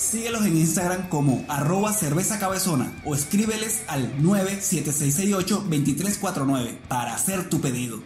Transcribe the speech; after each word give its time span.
Síguelos 0.00 0.46
en 0.46 0.56
Instagram 0.56 1.10
como 1.10 1.44
arroba 1.46 1.92
cerveza 1.92 2.38
cabezona 2.38 2.90
o 3.04 3.14
escríbeles 3.14 3.82
al 3.86 4.16
97668-2349 4.22 6.78
para 6.88 7.14
hacer 7.14 7.50
tu 7.50 7.60
pedido. 7.60 8.02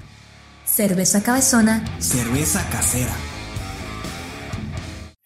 Cerveza 0.67 1.23
Cabezona 1.23 1.85
Cerveza 2.01 2.69
casera. 2.69 3.15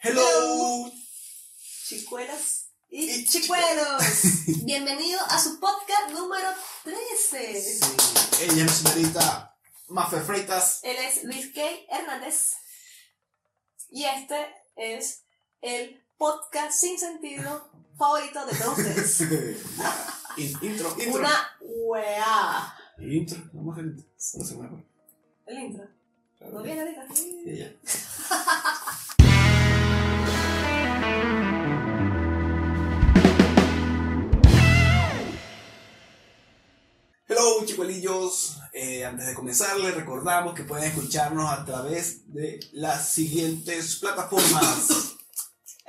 Hello. 0.02 0.92
Chicuelas 1.86 2.66
y, 2.90 3.12
Y 3.12 3.24
chicuelos. 3.24 4.02
Bienvenido 4.66 5.18
a 5.26 5.42
su 5.42 5.58
podcast 5.58 6.10
número 6.12 6.50
13. 6.84 7.62
Sí, 7.62 7.80
ella 8.42 8.66
es 8.66 8.72
señorita 8.72 9.56
Mafia 9.88 10.20
Freitas. 10.20 10.80
Él 10.82 10.96
es 10.98 11.24
Luis 11.24 11.50
K. 11.54 11.62
Hernández. 11.90 12.52
Y 13.90 14.04
este 14.04 14.54
es 14.76 15.22
el 15.62 16.04
podcast 16.18 16.72
sin 16.72 16.98
sentido 16.98 17.70
favorito 17.96 18.44
de 18.44 18.54
todos 18.56 18.78
ustedes. 18.78 19.20
Intro, 20.36 20.94
intro. 21.00 21.18
Una 21.18 21.50
weá. 21.60 22.74
Intro, 22.98 23.38
vamos 23.52 23.76
a 23.76 23.80
intro. 23.80 24.04
No 24.34 24.44
se 24.44 24.54
mueve. 24.54 24.86
El 25.46 25.58
intro. 25.58 25.84
¿No 26.52 26.62
viene? 26.62 26.94
Sí, 27.12 27.42
ya. 27.58 27.72
Hello 37.28 37.64
chicuelillos, 37.66 38.58
Eh, 38.72 39.04
antes 39.04 39.26
de 39.26 39.34
comenzar 39.34 39.76
les 39.80 39.94
recordamos 39.94 40.54
que 40.54 40.62
pueden 40.62 40.84
escucharnos 40.90 41.50
a 41.50 41.64
través 41.64 42.32
de 42.32 42.60
las 42.72 43.08
siguientes 43.10 43.96
plataformas 43.96 45.16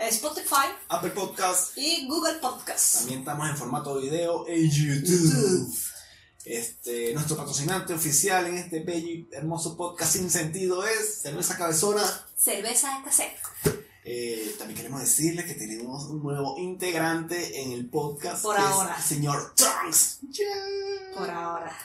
Spotify 0.08 0.67
Apple 0.88 1.09
Podcast, 1.11 1.78
y 1.78 2.08
Google 2.08 2.36
Podcast. 2.36 3.00
también 3.00 3.19
estamos 3.19 3.50
en 3.50 3.58
formato 3.58 4.00
video 4.00 4.47
en 4.47 4.69
YouTube. 4.72 5.75
Este, 6.45 7.14
nuestro 7.14 7.36
patrocinante 7.36 7.94
oficial 7.94 8.47
en 8.47 8.58
este 8.58 8.80
bello 8.80 9.08
y 9.08 9.30
hermoso 9.33 9.75
podcast 9.75 10.14
sin 10.14 10.30
sentido 10.31 10.86
es 10.88 11.22
Cerveza 11.22 11.58
Cabezona. 11.58 12.02
Cerveza 12.36 13.02
casera. 13.03 13.33
Eh, 14.06 14.56
también 14.58 14.78
queremos 14.78 15.02
decirles 15.02 15.45
que 15.45 15.53
tenemos 15.56 16.06
un 16.06 16.23
nuevo 16.23 16.58
integrante 16.58 17.61
en 17.61 17.73
el 17.73 17.89
podcast. 17.89 18.41
Por 18.41 18.56
que 18.56 18.61
es 18.61 18.67
ahora. 18.67 18.95
el 18.95 19.03
señor 19.03 19.53
Trunks. 19.53 20.19
Por 21.16 21.30
ahora. 21.30 21.78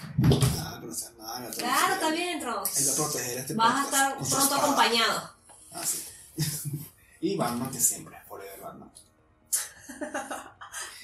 Ah, 0.60 0.76
pero 0.76 0.86
no 0.86 0.94
sea 0.94 1.10
nada, 1.18 1.40
no, 1.40 1.50
Claro, 1.50 1.74
Trunks, 1.74 1.92
está 1.94 2.10
bien, 2.10 2.38
Él 2.38 2.46
va 2.46 2.92
a 2.92 2.96
proteger 2.96 3.38
este 3.38 3.54
Vas 3.54 3.68
a 3.68 3.82
podcast 3.82 3.92
estar 3.92 4.16
con 4.16 4.26
su 4.26 4.36
pronto 4.36 4.54
acompañado. 4.54 5.30
Ah, 5.72 5.82
sí. 5.84 6.04
y 7.24 7.36
Batman 7.36 7.70
que 7.70 7.80
siempre, 7.80 8.18
forever 8.28 8.60
Batman. 8.60 8.92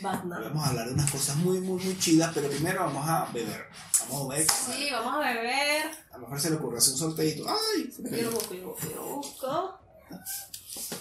Batman. 0.01 0.43
Vamos 0.45 0.65
a 0.65 0.69
hablar 0.69 0.89
de 0.89 0.95
unas 0.95 1.11
cosas 1.11 1.37
muy, 1.37 1.61
muy, 1.61 1.83
muy 1.83 1.99
chidas, 1.99 2.31
pero 2.35 2.49
primero 2.49 2.85
vamos 2.85 3.09
a 3.09 3.25
beber. 3.33 3.67
Vamos 4.01 4.27
a 4.27 4.29
beber. 4.29 4.47
Sí, 4.51 4.89
vamos 4.93 5.15
a 5.15 5.19
beber. 5.19 5.87
A 6.11 6.19
lo 6.19 6.23
mejor 6.25 6.41
se 6.41 6.51
le 6.51 6.57
ocurre 6.57 6.79
hacer 6.79 6.93
un 6.93 6.99
sorteito. 6.99 7.47
¡Ay! 7.49 7.91
Yo 7.99 8.23
lo 8.23 8.33
busco, 8.33 8.55
yo 8.55 8.63
lo 8.63 8.69
busco, 8.69 8.89
yo 8.89 8.97
lo 8.97 9.17
busco. 9.17 9.79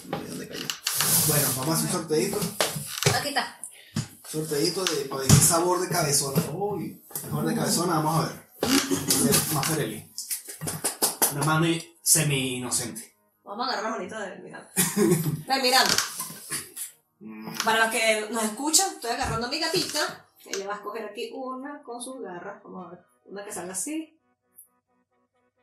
No 0.09 0.19
sé 0.19 0.27
dónde 0.29 0.47
cayó. 0.47 0.67
Bueno, 1.27 1.47
vamos 1.57 1.69
a 1.69 1.73
hacer 1.73 1.85
un 1.85 1.91
sorteito. 1.91 2.39
Aquí 3.13 3.27
está. 3.29 3.59
Sorteito 4.25 4.85
de 4.85 5.05
para 5.05 5.21
ver 5.21 5.27
qué 5.27 5.35
sabor 5.35 5.81
de 5.81 5.89
cabezona. 5.89 6.41
Uy, 6.53 7.03
sabor 7.13 7.45
de 7.45 7.55
cabezona, 7.55 7.95
vamos 7.95 8.23
a 8.23 8.27
ver. 8.27 8.49
De 8.61 9.53
Maferelli. 9.53 10.13
Una 11.33 11.43
mano 11.43 11.67
semi 12.01 12.57
inocente. 12.57 13.18
Vamos 13.49 13.67
a 13.67 13.71
agarrar 13.71 13.91
la 13.91 13.97
manita 13.97 14.19
de 14.19 14.35
Miranda. 14.43 14.71
De 14.75 15.61
Miranda. 15.63 15.95
Para 17.65 17.79
los 17.79 17.89
que 17.89 18.27
nos 18.29 18.43
escuchan, 18.43 18.91
estoy 18.93 19.09
agarrando 19.09 19.47
a 19.47 19.49
mi 19.49 19.59
gatita. 19.59 20.27
Ella 20.45 20.67
va 20.67 20.73
a 20.73 20.75
escoger 20.75 21.05
aquí 21.05 21.31
una 21.33 21.81
con 21.81 21.99
sus 21.99 22.21
garras. 22.21 22.61
Vamos 22.63 22.85
a 22.85 22.89
ver. 22.91 22.99
Una 23.25 23.43
que 23.43 23.51
salga 23.51 23.71
así. 23.71 24.15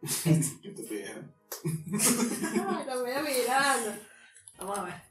Qué 0.24 0.30
estupidez. 0.30 1.16
Ay, 1.62 2.86
la 2.86 2.96
voy 2.96 3.12
a 3.12 3.22
Miranda. 3.22 3.98
Vamos 4.58 4.78
a 4.80 4.82
ver. 4.82 5.02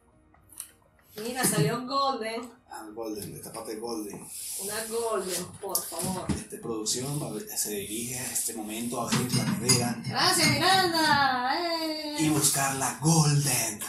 Mira, 1.23 1.45
salió 1.45 1.87
Golden. 1.87 2.51
Ah, 2.77 2.85
Golden, 2.93 3.31
de 3.31 3.37
esta 3.37 3.53
parte 3.53 3.75
Golden. 3.77 4.27
Una 4.59 4.83
Golden, 4.89 5.45
por 5.61 5.81
favor. 5.81 6.25
Este 6.29 6.57
producción 6.57 7.07
se 7.55 7.69
dirige 7.69 8.19
a 8.19 8.33
este 8.33 8.53
momento 8.53 8.99
a 8.99 9.05
abrir 9.09 9.33
la 9.33 9.45
nevera 9.45 10.01
Gracias, 10.05 10.49
Miranda. 10.49 11.55
¡Eh! 11.57 12.15
y 12.19 12.29
buscar 12.29 12.75
la 12.75 12.97
Golden 13.01 13.79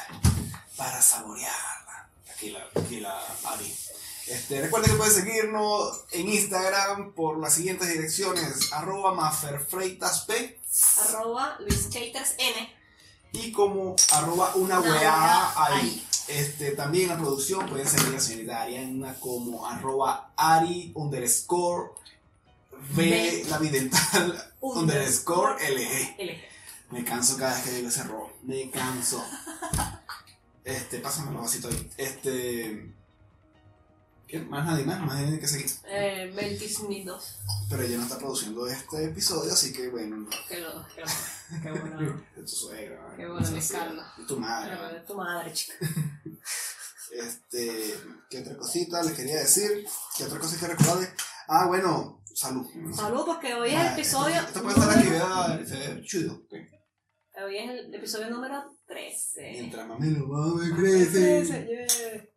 para 0.76 1.02
saborearla. 1.02 2.08
Aquí 2.32 2.50
la, 2.50 2.64
aquí 2.80 3.00
la 3.00 3.20
abrí. 3.44 3.74
Este, 4.28 4.60
recuerden 4.60 4.92
que 4.92 4.96
pueden 4.96 5.14
seguirnos 5.14 6.04
en 6.12 6.28
Instagram 6.28 7.12
por 7.12 7.38
las 7.38 7.54
siguientes 7.54 7.88
direcciones: 7.88 8.72
arroba 8.72 9.14
maferfreitasp 9.14 10.30
Arroba 11.08 11.56
Luis 11.60 11.88
Caters 11.92 12.34
N. 12.38 12.76
y 13.32 13.50
como 13.52 13.96
arroba 14.12 14.54
una 14.54 14.80
weá 14.80 14.92
weá 14.92 15.64
ahí. 15.66 15.80
ahí. 15.80 16.05
Este, 16.28 16.72
también 16.72 17.04
en 17.04 17.10
la 17.10 17.18
producción 17.18 17.68
pueden 17.68 17.86
seguir 17.86 18.08
la 18.08 18.20
señorita 18.20 18.62
Ariana 18.62 19.14
como 19.20 19.66
arroba 19.66 20.32
ari 20.36 20.92
underscore 20.94 21.90
v 22.94 23.42
V. 23.42 23.44
la 23.48 23.58
vidental 23.58 24.52
underscore 24.60 25.54
lg. 25.70 26.14
L. 26.18 26.44
Me 26.90 27.04
canso 27.04 27.36
cada 27.36 27.54
vez 27.54 27.64
que 27.64 27.70
digo 27.72 27.88
ese 27.88 28.00
error. 28.00 28.28
Me 28.42 28.70
canso. 28.70 29.24
Este, 30.64 30.98
pásame 30.98 31.30
los 31.30 31.42
vasitos 31.42 31.72
ahí. 31.72 31.90
Este. 31.96 32.92
¿Qué? 34.26 34.40
Más 34.40 34.66
nadie 34.66 34.84
más, 34.84 34.98
más 35.00 35.20
nadie 35.20 35.38
que 35.38 35.46
seguir. 35.46 35.70
Eh, 35.88 36.32
22. 36.34 37.38
Pero 37.70 37.82
ella 37.84 37.98
no 37.98 38.02
está 38.02 38.18
produciendo 38.18 38.66
este 38.66 39.04
episodio, 39.04 39.52
así 39.52 39.72
que 39.72 39.86
bueno, 39.88 40.16
no. 40.16 40.30
Que 40.48 40.58
lo. 40.58 40.84
Que 40.88 41.02
lo. 41.02 41.62
Qué 41.62 41.70
bueno. 41.70 42.20
Tu 42.34 42.48
suegra. 42.48 43.14
Qué 43.16 43.22
¿no? 43.22 43.34
bueno, 43.34 43.48
mi 43.52 43.60
Carla. 43.60 44.12
tu 44.26 44.40
madre. 44.40 45.00
Tu 45.06 45.14
madre, 45.14 45.52
chica. 45.52 45.74
Este, 47.20 47.94
¿qué 48.28 48.40
otra 48.40 48.56
cosita 48.56 49.02
les 49.02 49.12
quería 49.14 49.36
decir? 49.36 49.86
¿Qué 50.16 50.24
otra 50.24 50.38
cosa 50.38 50.58
que 50.58 50.66
recordarles? 50.66 51.10
Ah, 51.48 51.66
bueno, 51.66 52.22
salud. 52.34 52.66
Salud, 52.94 53.24
porque 53.24 53.54
hoy 53.54 53.70
es 53.70 53.76
Ah, 53.76 53.86
el 53.86 53.92
episodio. 53.94 54.40
Esto 54.42 54.62
puede 54.62 54.78
estar 54.78 54.90
aquí, 54.98 55.04
número- 55.08 55.26
¿verdad? 55.28 55.64
Se 55.66 55.76
ve 55.76 56.02
chido. 56.04 56.42
Hoy 57.44 57.56
es 57.58 57.70
el 57.70 57.94
episodio 57.94 58.30
número 58.30 58.76
13. 58.86 59.50
Mientras 59.52 59.86
mami 59.88 60.10
lo 60.10 60.26
mame, 60.26 60.74
13, 60.74 61.66
crece. 61.66 62.32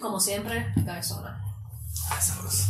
Como 0.00 0.18
siempre, 0.20 0.72
cabezona. 0.84 1.42
Ah, 2.10 2.20
sabroso. 2.20 2.64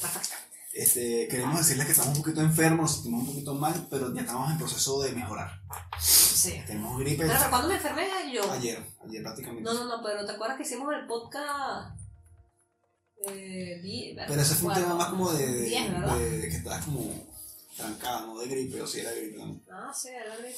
Perfecto. 0.00 0.34
Este, 0.72 1.26
queremos 1.28 1.58
decirles 1.58 1.86
que 1.86 1.92
estamos 1.92 2.16
un 2.16 2.22
poquito 2.22 2.40
enfermos, 2.42 2.80
nos 2.82 2.92
sentimos 2.94 3.22
un 3.22 3.26
poquito 3.26 3.54
mal, 3.54 3.88
pero 3.90 4.14
ya 4.14 4.20
estamos 4.20 4.50
en 4.52 4.58
proceso 4.58 5.02
de 5.02 5.12
mejorar. 5.12 5.50
Sí. 6.00 6.62
Tenemos 6.66 6.98
gripe 7.00 7.26
pero 7.26 7.38
cuando 7.50 7.68
me 7.68 7.74
enfermé 7.74 8.08
yo. 8.32 8.50
ayer, 8.52 8.78
ayer 9.04 9.22
prácticamente. 9.22 9.62
No, 9.64 9.74
no, 9.74 9.84
no, 9.96 10.02
pero 10.02 10.24
¿te 10.24 10.32
acuerdas 10.32 10.56
que 10.56 10.62
hicimos 10.62 10.88
el 10.94 11.06
podcast? 11.08 11.96
Eh, 13.26 13.80
di- 13.82 14.14
Pero 14.16 14.40
ese 14.40 14.54
fue 14.54 14.68
un 14.68 14.74
tema 14.74 14.94
más 14.94 15.08
como 15.08 15.30
de, 15.32 15.46
de, 15.46 15.60
diez, 15.62 15.92
de- 15.92 16.38
de 16.38 16.48
que 16.48 16.56
estabas 16.56 16.84
como 16.86 17.12
trancada, 17.76 18.20
no 18.22 18.38
de 18.38 18.46
gripe, 18.48 18.80
o 18.80 18.86
si 18.86 19.00
era 19.00 19.10
gripe. 19.12 19.38
¿no? 19.38 19.60
Ah, 19.70 19.92
sí, 19.92 20.08
era 20.08 20.36
gripe. 20.36 20.56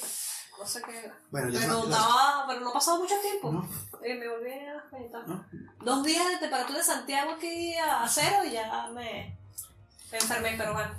No 0.58 0.66
sé 0.66 0.82
qué 0.82 0.98
era. 0.98 1.18
Bueno, 1.30 1.48
ya 1.48 1.60
Pero, 1.60 1.84
estaba, 1.84 2.44
pero 2.46 2.60
no 2.60 2.70
ha 2.70 2.72
pasado 2.74 2.98
mucho 3.00 3.14
tiempo. 3.20 3.50
¿no? 3.50 3.68
Eh, 4.04 4.14
me 4.14 4.28
volví 4.28 4.50
a. 4.52 5.26
¿No? 5.26 5.44
Dos 5.84 6.04
días 6.04 6.28
de 6.28 6.36
temperatura 6.38 6.78
de 6.78 6.84
Santiago 6.84 7.32
aquí 7.32 7.74
a 7.74 8.06
cero 8.06 8.44
y 8.46 8.52
ya 8.52 8.88
me, 8.94 9.38
me 10.12 10.18
enfermé, 10.18 10.54
pero 10.56 10.74
bueno. 10.74 10.92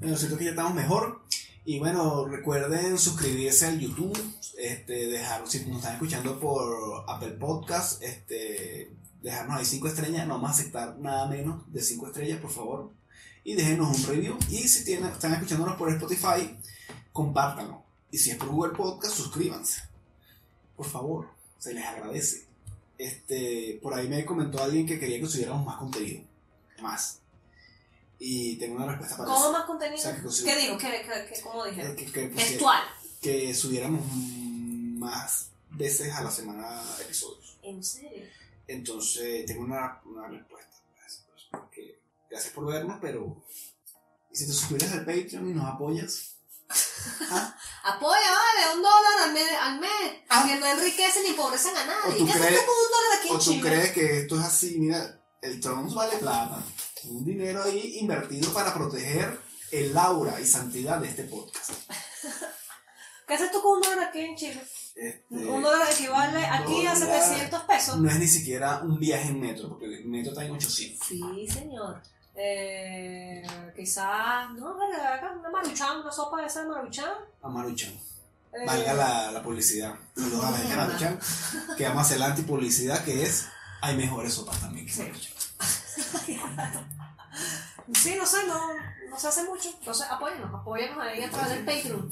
Bueno, 0.00 0.16
siento 0.16 0.38
que 0.38 0.44
ya 0.44 0.50
estamos 0.50 0.74
mejor. 0.74 1.22
Y 1.64 1.78
bueno, 1.78 2.26
recuerden 2.26 2.98
suscribirse 2.98 3.66
al 3.66 3.78
YouTube, 3.78 4.18
este, 4.58 5.06
dejar, 5.06 5.46
si 5.46 5.64
nos 5.66 5.78
están 5.78 5.94
escuchando 5.94 6.40
por 6.40 7.04
Apple 7.08 7.32
Podcast, 7.32 8.02
este, 8.02 8.92
dejarnos 9.22 9.58
ahí 9.58 9.64
5 9.64 9.88
estrellas, 9.88 10.26
no 10.26 10.44
a 10.44 10.50
aceptar 10.50 10.98
nada 10.98 11.28
menos 11.28 11.62
de 11.72 11.80
5 11.80 12.08
estrellas, 12.08 12.40
por 12.40 12.50
favor. 12.50 12.90
Y 13.44 13.54
déjenos 13.54 13.96
un 13.96 14.06
review. 14.06 14.38
Y 14.48 14.68
si 14.68 14.84
tienen, 14.84 15.10
están 15.10 15.34
escuchándonos 15.34 15.76
por 15.76 15.88
Spotify, 15.90 16.56
compártanlo. 17.12 17.84
Y 18.10 18.18
si 18.18 18.30
es 18.30 18.36
por 18.36 18.48
Google 18.48 18.76
Podcast, 18.76 19.14
suscríbanse. 19.14 19.82
Por 20.76 20.86
favor. 20.86 21.28
Se 21.58 21.72
les 21.72 21.84
agradece. 21.84 22.46
Este, 22.98 23.78
por 23.82 23.94
ahí 23.94 24.08
me 24.08 24.24
comentó 24.24 24.62
alguien 24.62 24.86
que 24.86 24.98
quería 24.98 25.20
que 25.20 25.26
subiéramos 25.26 25.64
más 25.64 25.76
contenido. 25.76 26.24
Más. 26.80 27.21
Y 28.24 28.56
tengo 28.56 28.76
una 28.76 28.86
respuesta 28.86 29.16
para 29.16 29.28
¿Cómo 29.28 29.44
eso. 29.46 29.52
más 29.52 29.64
contenido? 29.64 29.98
O 29.98 30.02
sea, 30.02 30.14
que 30.14 30.22
consigo- 30.22 30.48
¿Qué 30.48 30.56
digo? 30.56 30.78
¿Qué, 30.78 30.86
qué, 30.90 31.26
qué- 31.34 31.40
cómo 31.42 31.64
dije? 31.64 31.82
Eh, 31.82 31.96
Que, 31.96 32.04
que 32.06 32.28
pusiera- 32.28 32.48
Textual. 32.50 32.82
que 33.20 33.54
subiéramos 33.54 34.00
más 34.14 35.48
veces 35.70 36.12
a 36.14 36.22
la 36.22 36.30
semana 36.30 36.80
episodios. 37.00 37.58
¿En 37.62 37.82
serio? 37.82 38.24
Entonces, 38.68 39.44
tengo 39.46 39.62
una, 39.64 40.00
una 40.04 40.28
respuesta 40.28 40.70
eso. 41.04 41.22
pues, 41.30 41.42
porque 41.50 41.98
gracias 42.30 42.52
por 42.54 42.66
vernos, 42.66 42.98
pero. 43.00 43.42
¿Y 44.32 44.36
si 44.36 44.46
te 44.46 44.52
suscribes 44.52 44.92
al 44.92 45.04
Patreon 45.04 45.50
y 45.50 45.54
nos 45.54 45.66
apoyas? 45.74 46.36
¿Ah? 47.30 47.56
Apoya, 47.84 48.16
vale, 48.30 48.76
un 48.76 48.82
dólar 48.82 49.18
al 49.24 49.32
mes, 49.34 49.48
al 49.60 49.80
mes 49.80 49.90
Ah. 50.28 50.44
que 50.48 50.56
no 50.60 50.66
enriquecen 50.66 51.24
ni 51.24 51.30
empobrecen 51.30 51.76
a 51.76 51.82
¿O 51.82 51.86
nadie. 51.86 52.18
tú 52.18 52.26
¿Qué 52.26 52.32
crees- 52.32 52.62
con 52.62 52.74
un 52.76 52.90
dólar 52.92 53.18
aquí 53.18 53.28
en 53.28 53.34
¿O 53.34 53.38
tú 53.38 53.44
Chile? 53.44 53.68
crees 53.68 53.92
que 53.92 54.20
esto 54.20 54.38
es 54.40 54.46
así? 54.46 54.76
Mira, 54.78 55.20
el 55.42 55.60
Trons 55.60 55.92
vale 55.94 56.16
plata. 56.18 56.62
Un 57.06 57.24
dinero 57.24 57.62
ahí 57.62 57.98
invertido 58.00 58.52
para 58.52 58.72
proteger 58.74 59.38
el 59.70 59.96
aura 59.96 60.40
y 60.40 60.46
santidad 60.46 60.98
de 60.98 61.08
este 61.08 61.24
podcast. 61.24 61.70
¿Qué 63.26 63.34
haces 63.34 63.50
tú 63.50 63.62
con 63.62 63.76
un 63.78 63.82
dólar 63.82 64.08
aquí 64.08 64.20
en 64.20 64.36
Chile? 64.36 64.62
Este, 64.94 65.34
Un 65.34 65.62
dólar 65.62 65.88
equivale 65.90 66.44
aquí 66.44 66.86
a 66.86 66.94
dólar. 66.94 67.22
700 67.22 67.62
pesos. 67.64 67.98
no 67.98 68.10
es 68.10 68.18
ni 68.18 68.28
siquiera 68.28 68.80
un 68.82 68.98
viaje 68.98 69.28
en 69.28 69.40
metro, 69.40 69.68
porque 69.70 69.86
el 69.86 70.04
metro 70.04 70.32
está 70.32 70.44
en 70.44 70.50
800. 70.52 71.06
Sí, 71.06 71.48
señor. 71.48 72.02
Eh, 72.34 73.42
quizás, 73.76 74.50
no, 74.52 74.74
una 74.74 75.50
maruchan, 75.50 76.00
una 76.00 76.12
sopa 76.12 76.40
de 76.40 76.46
esa 76.46 76.62
de 76.62 76.68
maruchan. 76.68 77.10
A 77.42 77.48
Maruchan. 77.48 77.92
Eh, 78.52 78.66
Valga 78.66 78.92
la, 78.94 79.32
la 79.32 79.42
publicidad. 79.42 79.94
Saludos 80.14 80.44
a 80.44 80.50
la 80.50 80.76
Maruchan. 80.76 81.18
Que 81.76 81.84
vamos 81.84 81.98
a 81.98 82.06
hacer 82.06 82.18
la 82.18 82.26
antipublicidad, 82.26 83.02
que 83.04 83.22
es 83.22 83.46
hay 83.80 83.96
mejores 83.96 84.34
sopas 84.34 84.60
también 84.60 84.86
que 84.86 84.92
Sí. 84.92 85.02
Maruchan. 85.02 85.32
Sí, 87.94 88.14
no 88.16 88.24
sé, 88.26 88.46
no, 88.46 88.58
no 89.10 89.18
se 89.18 89.26
hace 89.28 89.42
mucho. 89.44 89.68
Entonces, 89.78 90.06
apóyanos, 90.08 90.54
apóyanos 90.54 90.98
ahí 91.04 91.22
a 91.22 91.30
través 91.30 91.50
del 91.50 91.64
Patreon. 91.64 92.08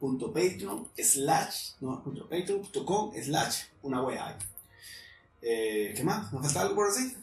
www.patreon 0.00 0.88
slash 0.96 1.70
no, 1.80 2.02
punto 2.02 2.28
patreon.com 2.28 3.12
slash 3.22 3.56
una 3.82 4.02
wea 4.02 4.36
eh, 5.40 5.94
¿qué 5.96 6.02
más? 6.04 6.32
¿nos 6.32 6.42
falta 6.42 6.60
algo 6.62 6.74
por 6.74 6.88
así? 6.90 7.16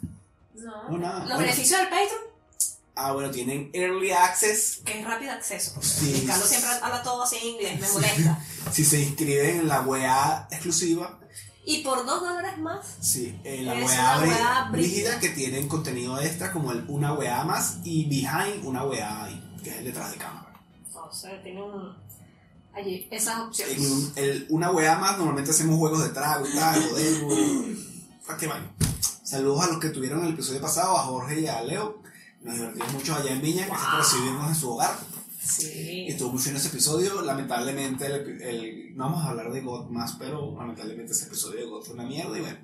No. 0.55 0.89
No, 0.89 0.97
nada. 0.97 1.19
Los 1.19 1.27
Bueno. 1.27 1.39
beneficios 1.39 1.79
del 1.79 1.89
Patreon, 1.89 2.21
ah 2.95 3.11
bueno 3.11 3.29
tienen 3.29 3.69
early 3.73 4.11
access 4.11 4.81
que 4.85 4.99
es 5.01 5.05
rápido 5.05 5.31
acceso. 5.33 5.81
Sí. 5.81 6.21
Y 6.23 6.25
Carlos 6.25 6.47
siempre 6.47 6.69
habla 6.81 7.03
todo 7.03 7.23
así 7.23 7.35
en 7.37 7.47
inglés, 7.47 7.79
me 7.81 7.89
molesta. 7.89 8.39
si 8.71 8.83
se 8.85 9.01
inscriben 9.01 9.59
en 9.59 9.67
la 9.67 9.81
wea 9.81 10.47
exclusiva 10.49 11.19
Y 11.67 11.81
por 11.83 12.05
dos 12.05 12.21
dólares 12.21 12.57
más, 12.59 12.85
sí, 13.01 13.39
en 13.43 13.65
la 13.65 13.73
wea 13.73 14.67
brígida 14.71 15.19
que 15.19 15.29
tienen 15.29 15.67
contenido 15.67 16.19
extra 16.21 16.51
como 16.51 16.71
el 16.71 16.85
una 16.87 17.13
wea 17.13 17.43
más 17.43 17.77
y 17.83 18.05
behind 18.05 18.63
una 18.65 18.83
wea 18.83 19.23
ahí 19.25 19.57
que 19.63 19.71
es 19.71 19.77
el 19.77 19.85
detrás 19.85 20.11
de 20.11 20.17
cámara 20.17 20.51
entonces 20.85 21.41
tiene 21.43 21.63
un, 21.63 21.95
allí 22.75 23.07
esas 23.09 23.39
opciones. 23.39 23.77
en 24.15 24.23
el- 24.23 24.45
una 24.49 24.69
wea 24.71 24.97
más 24.97 25.17
normalmente 25.17 25.51
hacemos 25.51 25.77
juegos 25.79 26.03
de 26.03 26.09
trago 26.09 26.45
y 26.47 26.53
tal, 26.53 26.83
joder, 26.89 27.75
¿para 28.27 28.37
qué 28.37 28.47
vaina? 28.47 28.71
Saludos 29.23 29.63
a 29.63 29.67
los 29.67 29.79
que 29.79 29.89
tuvieron 29.89 30.23
el 30.23 30.33
episodio 30.33 30.61
pasado, 30.61 30.95
a 30.97 31.01
Jorge 31.03 31.39
y 31.41 31.47
a 31.47 31.61
Leo. 31.63 31.99
Nos 32.41 32.53
divertimos 32.55 32.93
mucho 32.93 33.15
allá 33.15 33.31
en 33.31 33.41
Viña, 33.41 33.65
gracias 33.65 33.89
por 33.89 33.99
recibirnos 33.99 34.49
en 34.49 34.55
su 34.55 34.71
hogar. 34.71 34.95
Sí. 35.45 36.07
Estuvo 36.07 36.31
muy 36.31 36.41
fino 36.41 36.57
ese 36.57 36.69
episodio. 36.69 37.21
Lamentablemente, 37.21 38.05
el, 38.07 38.41
el- 38.41 38.97
no 38.97 39.05
vamos 39.05 39.23
a 39.25 39.29
hablar 39.29 39.51
de 39.51 39.61
God 39.61 39.89
más, 39.89 40.13
pero 40.17 40.55
lamentablemente 40.57 41.11
ese 41.13 41.25
episodio 41.27 41.59
de 41.59 41.65
God 41.65 41.83
fue 41.83 41.93
una 41.93 42.03
mierda. 42.05 42.37
Y 42.37 42.41
bueno, 42.41 42.57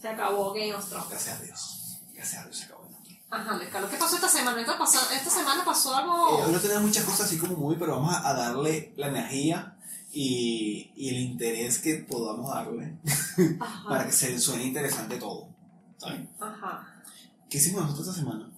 Se 0.00 0.08
acabó 0.08 0.52
Game 0.52 0.74
of 0.74 0.86
Thrones. 0.88 1.08
gracias 1.08 1.40
a 1.40 1.42
Dios. 1.42 2.00
Gracias 2.12 2.42
a 2.42 2.44
Dios 2.44 2.56
se 2.58 2.64
acabó. 2.66 2.84
Eh, 3.08 3.20
Ajá, 3.30 3.58
Carlos, 3.72 3.90
¿qué 3.90 3.96
pasó 3.96 4.14
esta 4.16 4.28
semana? 4.28 4.60
Esta, 4.60 4.78
pasa- 4.78 5.12
esta 5.14 5.30
semana 5.30 5.64
pasó 5.64 5.94
algo. 5.96 6.38
hoy 6.44 6.52
no 6.52 6.60
tenemos 6.60 6.82
muchas 6.84 7.04
cosas 7.04 7.22
así 7.26 7.38
como 7.38 7.56
muy, 7.56 7.76
pero 7.76 7.96
vamos 7.96 8.14
a, 8.14 8.32
darle 8.34 8.92
la 8.96 9.08
energía 9.08 9.76
y, 10.12 10.92
y 10.94 11.08
el 11.08 11.16
interés 11.20 11.78
que 11.78 11.96
podamos 12.08 12.52
darle 12.54 12.96
para 13.88 14.06
que 14.06 14.12
se 14.12 14.38
suene 14.38 14.64
interesante 14.66 15.16
todo. 15.16 15.48
¿Saben? 15.98 16.28
Ajá. 16.38 17.02
¿Qué 17.50 17.58
hicimos 17.58 17.82
nosotros 17.82 18.08
esta 18.08 18.20
semana? 18.20 18.50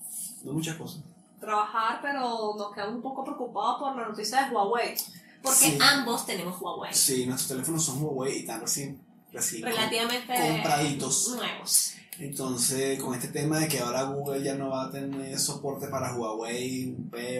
No 0.43 0.53
muchas 0.53 0.77
cosas. 0.77 1.03
Trabajar, 1.41 2.01
pero 2.03 2.55
nos 2.57 2.73
quedamos 2.73 2.97
un 2.97 3.03
poco 3.03 3.25
preocupados 3.25 3.79
por 3.79 3.97
la 3.97 4.09
noticia 4.09 4.45
de 4.45 4.55
Huawei. 4.55 4.95
Porque 5.43 5.59
Sí. 5.59 5.79
ambos 5.81 6.27
tenemos 6.27 6.61
Huawei. 6.61 6.93
Sí, 6.95 7.27
nuestros 7.27 7.49
teléfonos 7.49 7.85
son 7.85 8.03
Huawei 8.03 8.37
y 8.37 8.41
están 8.41 8.61
recién, 8.61 9.01
recién 9.33 9.63
Relativamente 9.65 10.35
compraditos. 10.35 11.35
nuevos. 11.37 11.93
Entonces, 12.19 12.99
con 12.99 13.15
este 13.15 13.29
tema 13.29 13.59
de 13.59 13.69
que 13.69 13.79
ahora 13.81 14.05
Google 14.05 14.43
ya 14.43 14.55
no 14.55 14.71
va 14.71 14.85
a 14.87 14.91
tener 14.91 15.39
soporte 15.39 15.89
para 15.89 16.15
Huawei, 16.17 16.97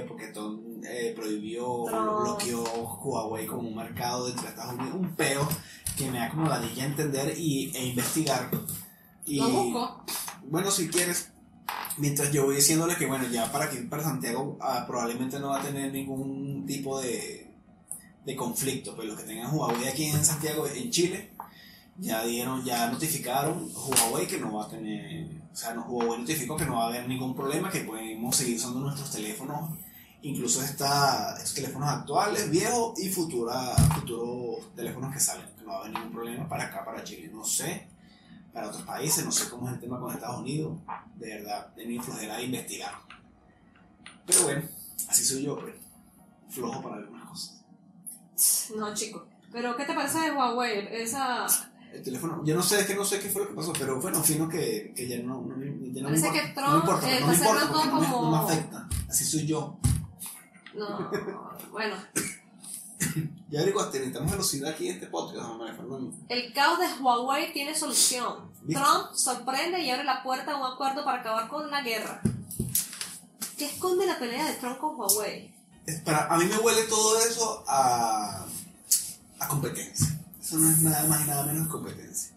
porque 0.07 0.27
todo, 0.29 0.61
eh, 0.85 1.15
prohibió, 1.17 1.85
Trump. 1.89 2.21
bloqueó 2.21 2.63
Huawei 2.63 3.47
como 3.47 3.69
un 3.69 3.75
mercado 3.77 4.27
dentro 4.27 4.43
de 4.45 4.51
Estados 4.51 4.75
Unidos, 4.75 4.95
un 5.01 5.17
peo 5.17 5.49
que 5.97 6.11
me 6.11 6.19
da 6.19 6.29
como 6.29 6.47
la 6.47 6.57
a 6.57 6.85
entender 6.85 7.35
y, 7.39 7.75
e 7.75 7.87
investigar. 7.87 8.51
Y, 9.25 9.39
Lo 9.39 9.49
busco. 9.49 10.05
bueno, 10.45 10.71
si 10.71 10.89
quieres, 10.89 11.31
mientras 11.99 12.33
yo 12.33 12.45
voy 12.47 12.57
diciéndole 12.57 12.97
que, 12.97 13.07
bueno, 13.07 13.27
ya 13.29 13.51
para 13.51 13.67
aquí, 13.67 13.79
para 13.79 14.03
Santiago, 14.03 14.57
ah, 14.61 14.85
probablemente 14.87 15.39
no 15.39 15.49
va 15.51 15.61
a 15.61 15.63
tener 15.63 15.93
ningún 15.93 16.65
tipo 16.67 17.01
de, 17.01 17.51
de 18.25 18.37
conflicto, 18.37 18.95
pues 18.95 19.09
los 19.09 19.19
que 19.19 19.27
tengan 19.27 19.55
Huawei 19.55 19.89
aquí 19.89 20.07
en 20.07 20.25
Santiago, 20.25 20.67
en 20.67 20.91
Chile, 20.91 21.31
ya 21.99 22.25
dieron, 22.25 22.65
ya 22.65 22.91
notificaron 22.91 23.71
Huawei 23.75 24.27
que 24.27 24.39
no 24.39 24.55
va 24.55 24.65
a 24.65 24.69
tener, 24.69 25.29
o 25.53 25.57
sea, 25.57 25.75
no, 25.75 25.85
Huawei 25.87 26.21
notificó 26.21 26.57
que 26.57 26.67
no 26.67 26.77
va 26.77 26.85
a 26.85 26.89
haber 26.89 27.09
ningún 27.09 27.35
problema, 27.35 27.71
que 27.71 27.81
podemos 27.81 28.37
seguir 28.37 28.57
usando 28.57 28.81
nuestros 28.81 29.11
teléfonos, 29.11 29.71
incluso 30.23 30.63
esta, 30.63 31.37
estos 31.37 31.55
teléfonos 31.55 31.89
actuales, 31.89 32.51
viejos 32.51 32.99
y 32.99 33.09
futura, 33.09 33.75
futuros 33.95 34.75
teléfonos 34.75 35.15
que 35.15 35.21
salen, 35.21 35.47
que 35.57 35.63
no 35.63 35.69
va 35.69 35.77
a 35.77 35.81
haber 35.81 35.93
ningún 35.93 36.13
problema 36.13 36.49
para 36.49 36.65
acá, 36.65 36.85
para 36.85 37.05
Chile, 37.05 37.31
no 37.33 37.45
sé, 37.45 37.87
para 38.57 38.69
otros 38.69 38.85
países, 38.85 39.23
no 39.23 39.31
sé 39.31 39.51
cómo 39.51 39.69
es 39.69 39.75
el 39.75 39.81
tema 39.81 40.01
con 40.01 40.15
Estados 40.15 40.41
Unidos, 40.41 40.79
de 41.17 41.29
verdad, 41.29 41.67
tenía 41.77 42.01
flojera 42.03 42.39
de 42.39 42.45
investigar. 42.45 42.95
Pero 44.25 44.43
bueno, 44.45 44.63
así 45.09 45.23
soy 45.25 45.43
yo, 45.45 45.59
pues, 45.61 45.75
flojo 46.49 46.83
para 46.83 46.97
algunas 46.97 47.29
cosas. 47.29 47.65
No, 48.75 48.95
chico. 48.95 49.27
Pero, 49.53 49.77
¿qué 49.77 49.85
te 49.85 49.93
parece 49.93 50.21
de 50.21 50.33
Huawei? 50.33 50.89
Esa. 50.91 51.47
El 51.93 52.03
teléfono, 52.03 52.43
yo 52.47 52.55
no 52.57 52.63
sé, 52.63 52.81
es 52.81 52.87
que 52.87 52.95
no 52.95 53.05
sé 53.05 53.21
qué 53.21 53.29
fue 53.29 53.43
lo 53.43 53.49
que 53.51 53.55
pasó, 53.55 53.75
pero 53.79 54.01
bueno, 54.01 54.23
fino 54.23 54.49
que, 54.49 54.93
que 54.97 55.07
ya 55.07 55.19
no, 55.19 55.43
no, 55.43 55.55
ya 55.93 56.03
no 56.03 56.09
me 56.09 56.17
Parece 56.17 56.29
importa. 56.29 56.33
que 56.33 56.41
no 56.41 56.49
me 56.49 56.55
Trump, 56.55 56.85
importa, 56.85 57.11
eh, 57.11 57.21
no 57.21 57.27
me 57.27 57.35
importa, 57.35 57.61
cerrando 57.61 57.73
porque 57.75 57.89
no 57.89 58.01
me, 58.01 58.01
no 58.01 58.09
me 58.09 58.15
como- 58.17 58.37
afecta. 58.37 58.89
Así 59.11 59.25
soy 59.25 59.47
yo. 59.47 59.79
No. 60.75 61.11
bueno. 61.73 61.97
Ya 63.49 63.61
averiguaste, 63.61 63.99
necesitamos 63.99 64.33
velocidad 64.33 64.71
aquí 64.73 64.89
en 64.89 64.95
este 64.95 65.07
podcast, 65.07 65.49
María 65.57 65.75
Fernanda. 65.75 66.17
El 66.29 66.53
caos 66.53 66.79
de 66.81 66.87
Huawei 67.03 67.53
tiene 67.53 67.75
solución. 67.79 68.51
¿Viste? 68.63 68.83
Trump 68.83 69.15
sorprende 69.15 69.81
y 69.81 69.91
abre 69.91 70.03
la 70.05 70.23
puerta 70.23 70.53
a 70.53 70.57
un 70.57 70.73
acuerdo 70.73 71.05
para 71.05 71.21
acabar 71.21 71.49
con 71.49 71.71
la 71.71 71.83
guerra. 71.83 72.21
¿Qué 73.57 73.67
esconde 73.67 74.05
la 74.07 74.19
pelea 74.19 74.45
de 74.47 74.55
Trump 74.55 74.79
con 74.79 74.97
Huawei? 74.97 75.55
Para, 76.05 76.27
a 76.27 76.37
mí 76.39 76.47
me 76.47 76.59
huele 76.59 76.83
todo 76.85 77.19
eso 77.21 77.63
a, 77.69 78.45
a 79.39 79.49
competencia. 79.49 80.09
Eso 80.43 80.59
no 80.59 80.69
es 80.71 80.79
nada 80.83 81.05
más 81.07 81.23
y 81.23 81.29
nada 81.29 81.47
menos 81.47 81.67
que 81.67 81.73
competencia. 81.73 82.35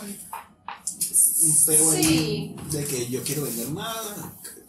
Un 0.00 1.56
peo 1.66 1.90
ahí 1.92 2.04
Sí. 2.04 2.56
de 2.70 2.84
que 2.84 3.08
yo 3.10 3.22
quiero 3.24 3.42
vender 3.42 3.68
más, 3.70 3.96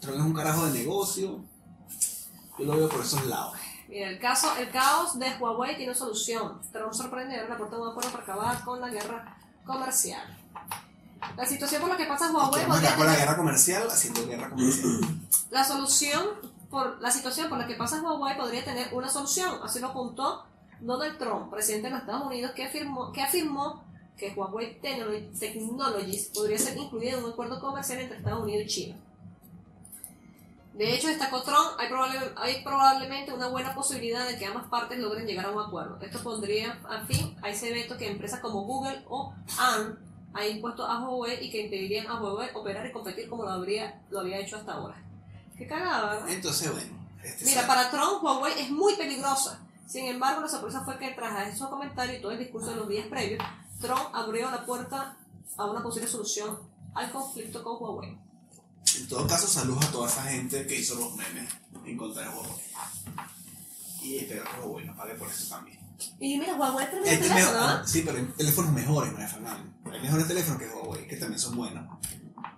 Trump 0.00 0.16
es 0.18 0.22
un 0.24 0.34
carajo 0.34 0.66
de 0.66 0.78
negocio. 0.80 1.40
Yo 2.58 2.64
lo 2.64 2.76
veo 2.76 2.88
por 2.88 3.02
esos 3.02 3.24
lados. 3.26 3.56
Mira, 3.96 4.10
el, 4.10 4.18
caso, 4.18 4.54
el 4.58 4.68
caos 4.68 5.18
de 5.18 5.26
Huawei 5.40 5.74
tiene 5.74 5.94
solución. 5.94 6.60
Trump 6.70 6.92
sorprende 6.92 7.34
y 7.34 7.38
abre 7.38 7.48
la 7.48 7.56
puerta 7.56 7.76
a 7.76 7.80
un 7.80 7.88
acuerdo 7.88 8.10
para 8.10 8.22
acabar 8.24 8.62
con 8.62 8.78
la 8.78 8.90
guerra 8.90 9.38
comercial. 9.64 10.36
La 11.34 11.46
situación 11.46 11.80
por 11.80 11.88
la 11.88 11.96
que 11.96 12.04
pasa 12.04 12.30
Huawei 12.30 12.66
podría 12.66 12.90
acabar 12.90 12.96
con 12.98 13.06
la 13.06 13.16
guerra 13.16 13.36
comercial 13.38 13.88
haciendo 13.90 14.26
guerra 14.26 14.50
comercial. 14.50 15.00
La 15.50 15.64
solución, 15.64 16.26
por 16.68 17.00
la 17.00 17.10
situación 17.10 17.48
por 17.48 17.56
la 17.56 17.66
que 17.66 17.74
pasa 17.76 18.02
Huawei 18.02 18.36
podría 18.36 18.62
tener 18.66 18.92
una 18.92 19.08
solución, 19.08 19.60
así 19.64 19.78
lo 19.80 19.86
apuntó 19.86 20.44
Donald 20.80 21.16
Trump, 21.16 21.50
presidente 21.50 21.86
de 21.86 21.92
los 21.94 22.00
Estados 22.00 22.26
Unidos, 22.26 22.50
que 22.54 22.64
afirmó 22.66 23.12
que, 23.12 23.22
afirmó 23.22 23.82
que 24.18 24.34
Huawei 24.36 24.78
Technolo- 24.82 25.38
Technologies 25.38 26.26
podría 26.34 26.58
ser 26.58 26.76
incluida 26.76 27.12
en 27.16 27.24
un 27.24 27.30
acuerdo 27.32 27.58
comercial 27.60 28.00
entre 28.00 28.18
Estados 28.18 28.42
Unidos 28.42 28.64
y 28.66 28.68
China. 28.68 28.96
De 30.76 30.94
hecho, 30.94 31.08
destacó 31.08 31.42
Trump, 31.42 31.70
hay, 31.78 31.88
probable- 31.88 32.32
hay 32.36 32.62
probablemente 32.62 33.32
una 33.32 33.48
buena 33.48 33.74
posibilidad 33.74 34.26
de 34.28 34.36
que 34.36 34.44
ambas 34.46 34.66
partes 34.68 34.98
logren 34.98 35.26
llegar 35.26 35.46
a 35.46 35.50
un 35.50 35.62
acuerdo. 35.62 35.98
Esto 36.02 36.22
pondría 36.22 36.78
a 36.88 37.00
fin 37.06 37.34
a 37.42 37.48
ese 37.48 37.72
veto 37.72 37.96
que 37.96 38.10
empresas 38.10 38.40
como 38.40 38.62
Google 38.62 39.02
o 39.08 39.32
ARM 39.58 39.98
han 40.34 40.46
impuesto 40.50 40.84
a 40.84 41.00
Huawei 41.00 41.42
y 41.46 41.50
que 41.50 41.62
impedirían 41.62 42.06
a 42.08 42.20
Huawei 42.20 42.50
operar 42.54 42.86
y 42.86 42.92
competir 42.92 43.26
como 43.30 43.44
lo, 43.44 43.50
habría, 43.52 44.02
lo 44.10 44.20
había 44.20 44.38
hecho 44.38 44.56
hasta 44.56 44.74
ahora. 44.74 45.02
Qué 45.56 45.66
cagada, 45.66 46.10
¿verdad? 46.12 46.28
Entonces, 46.28 46.70
bueno. 46.70 47.06
Este 47.24 47.46
Mira, 47.46 47.62
sa- 47.62 47.66
para 47.66 47.90
Trump, 47.90 48.22
Huawei 48.22 48.52
es 48.60 48.70
muy 48.70 48.94
peligrosa. 48.96 49.60
Sin 49.86 50.04
embargo, 50.06 50.42
la 50.42 50.48
sorpresa 50.48 50.84
fue 50.84 50.98
que 50.98 51.10
tras 51.12 51.48
esos 51.54 51.70
comentarios 51.70 52.18
y 52.18 52.20
todo 52.20 52.32
el 52.32 52.38
discurso 52.38 52.70
de 52.70 52.76
los 52.76 52.88
días 52.88 53.06
previos, 53.06 53.42
Trump 53.80 54.10
abrió 54.12 54.50
la 54.50 54.66
puerta 54.66 55.16
a 55.56 55.64
una 55.64 55.82
posible 55.82 56.06
solución 56.08 56.58
al 56.94 57.10
conflicto 57.10 57.62
con 57.64 57.82
Huawei. 57.82 58.18
En 58.98 59.08
todo 59.08 59.26
caso, 59.26 59.46
saludos 59.46 59.84
a 59.86 59.90
toda 59.92 60.08
esa 60.08 60.22
gente 60.24 60.66
que 60.66 60.78
hizo 60.80 60.94
los 60.96 61.14
memes 61.16 61.48
en 61.84 61.96
contra 61.96 62.22
de 62.22 62.28
Huawei. 62.28 62.52
Y 64.02 64.16
espero 64.18 64.44
que 64.44 64.60
Huawei 64.60 64.86
nos 64.86 64.96
pague 64.96 65.14
por 65.14 65.28
eso 65.28 65.48
también. 65.48 65.78
Y 66.20 66.38
mira, 66.38 66.54
Huawei 66.54 66.84
es 66.84 66.90
tremendo 66.90 67.10
Este 67.14 67.28
teléfono, 67.28 67.58
mejor- 67.60 67.80
¿no? 67.80 67.86
sí, 67.86 68.02
pero 68.04 68.18
hay 68.18 68.24
teléfonos 68.36 68.72
mejores, 68.72 69.12
María 69.12 69.28
Fernanda. 69.28 69.64
Hay 69.92 70.00
mejores 70.00 70.28
teléfonos 70.28 70.60
que 70.60 70.68
Huawei, 70.68 71.06
que 71.08 71.16
también 71.16 71.40
son 71.40 71.56
buenos. 71.56 71.98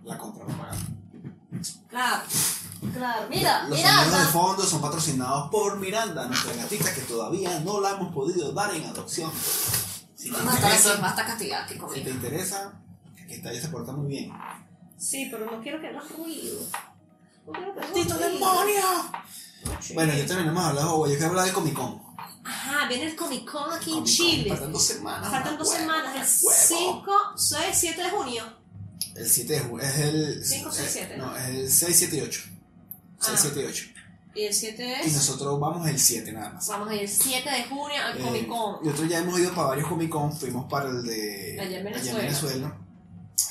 La 0.04 0.18
compra 0.18 0.44
no 0.46 0.56
paga. 0.58 0.76
Claro, 1.88 2.22
claro. 2.92 3.26
Mira, 3.30 3.62
Los 3.68 3.78
mira, 3.78 3.98
sonidos 4.04 4.20
de 4.20 4.26
fondo 4.26 4.62
son 4.64 4.80
patrocinados 4.80 5.50
por 5.50 5.78
Miranda, 5.78 6.26
nuestra 6.26 6.52
gatita 6.54 6.94
que 6.94 7.00
todavía 7.02 7.58
no 7.60 7.80
la 7.80 7.90
hemos 7.92 8.14
podido 8.14 8.52
dar 8.52 8.74
en 8.74 8.84
adopción. 8.84 9.30
Si 10.14 10.30
te 10.30 10.36
aquí, 10.36 10.46
interesa, 10.56 10.94
aquí 11.64 11.78
si 11.94 12.00
te 12.02 12.10
interesa, 12.10 12.72
que 13.26 13.34
esta 13.36 13.50
ella 13.50 13.60
se 13.62 13.68
porta 13.68 13.92
muy 13.92 14.08
bien. 14.08 14.32
Sí, 14.98 15.28
pero 15.30 15.46
no 15.46 15.60
quiero 15.62 15.80
que 15.80 15.88
hagas 15.88 16.10
ruido. 16.16 16.60
No 17.46 17.52
quiero 17.52 17.74
que 17.74 17.80
hagas 17.80 17.92
¡Tito 17.94 18.14
ruido. 18.14 18.28
demonio! 18.30 18.82
Bueno, 19.94 20.12
ya 20.14 20.26
terminamos 20.26 20.62
de 20.64 20.68
hablar 20.70 20.84
de 20.84 20.90
Huawei. 20.90 21.12
Yo 21.12 21.16
quiero 21.18 21.30
hablar 21.30 21.44
del 21.46 21.54
Comic 21.54 21.74
Con. 21.74 22.02
Ajá, 22.44 22.88
viene 22.88 23.04
el 23.04 23.16
Comic 23.16 23.50
Con 23.50 23.72
aquí 23.72 23.90
en 23.90 23.96
Comic 23.98 24.04
Con. 24.04 24.04
Chile. 24.04 24.48
Faltan 24.50 24.72
dos 24.72 24.84
semanas. 24.86 25.30
Faltan 25.30 25.58
dos 25.58 25.68
huevo, 25.68 25.80
semanas, 25.80 26.14
el 26.42 26.46
huevo. 26.46 27.02
5, 27.04 27.12
6, 27.36 27.62
7 27.72 28.02
de 28.02 28.10
junio. 28.10 28.44
El 29.14 29.28
7 29.28 29.52
de 29.52 29.60
junio. 29.60 29.84
Es 29.86 29.98
el. 29.98 30.44
Cinco, 30.44 30.70
seis, 30.72 30.88
eh, 30.88 30.90
siete, 30.92 31.16
No, 31.16 31.26
¿no? 31.26 31.36
es 31.36 31.48
el 31.48 31.70
6, 31.70 31.96
7 31.98 32.16
y 32.16 32.20
8. 32.20 32.40
6, 33.20 33.34
Ah. 33.34 33.38
7 33.42 33.62
y 33.62 33.64
8. 33.66 33.84
Y 34.34 34.42
el 34.44 34.54
7 34.54 34.86
Y 35.04 35.06
es. 35.08 35.14
nosotros 35.14 35.58
vamos 35.58 35.88
el 35.88 35.98
7 35.98 36.32
nada 36.32 36.50
más. 36.50 36.68
Vamos 36.68 36.92
el 36.92 37.08
7 37.08 37.50
de 37.50 37.64
junio 37.64 37.96
al 38.04 38.18
Eh, 38.18 38.22
Comic 38.22 38.46
Con. 38.48 38.84
Nosotros 38.84 39.08
ya 39.08 39.18
hemos 39.18 39.38
ido 39.40 39.52
para 39.54 39.68
varios 39.68 39.88
Comic 39.88 40.08
Con. 40.10 40.32
Fuimos 40.36 40.70
para 40.70 40.88
el 40.90 41.02
de. 41.04 41.58
Allá 41.60 41.78
en 41.78 41.84
Venezuela. 41.84 42.18
Venezuela, 42.20 42.78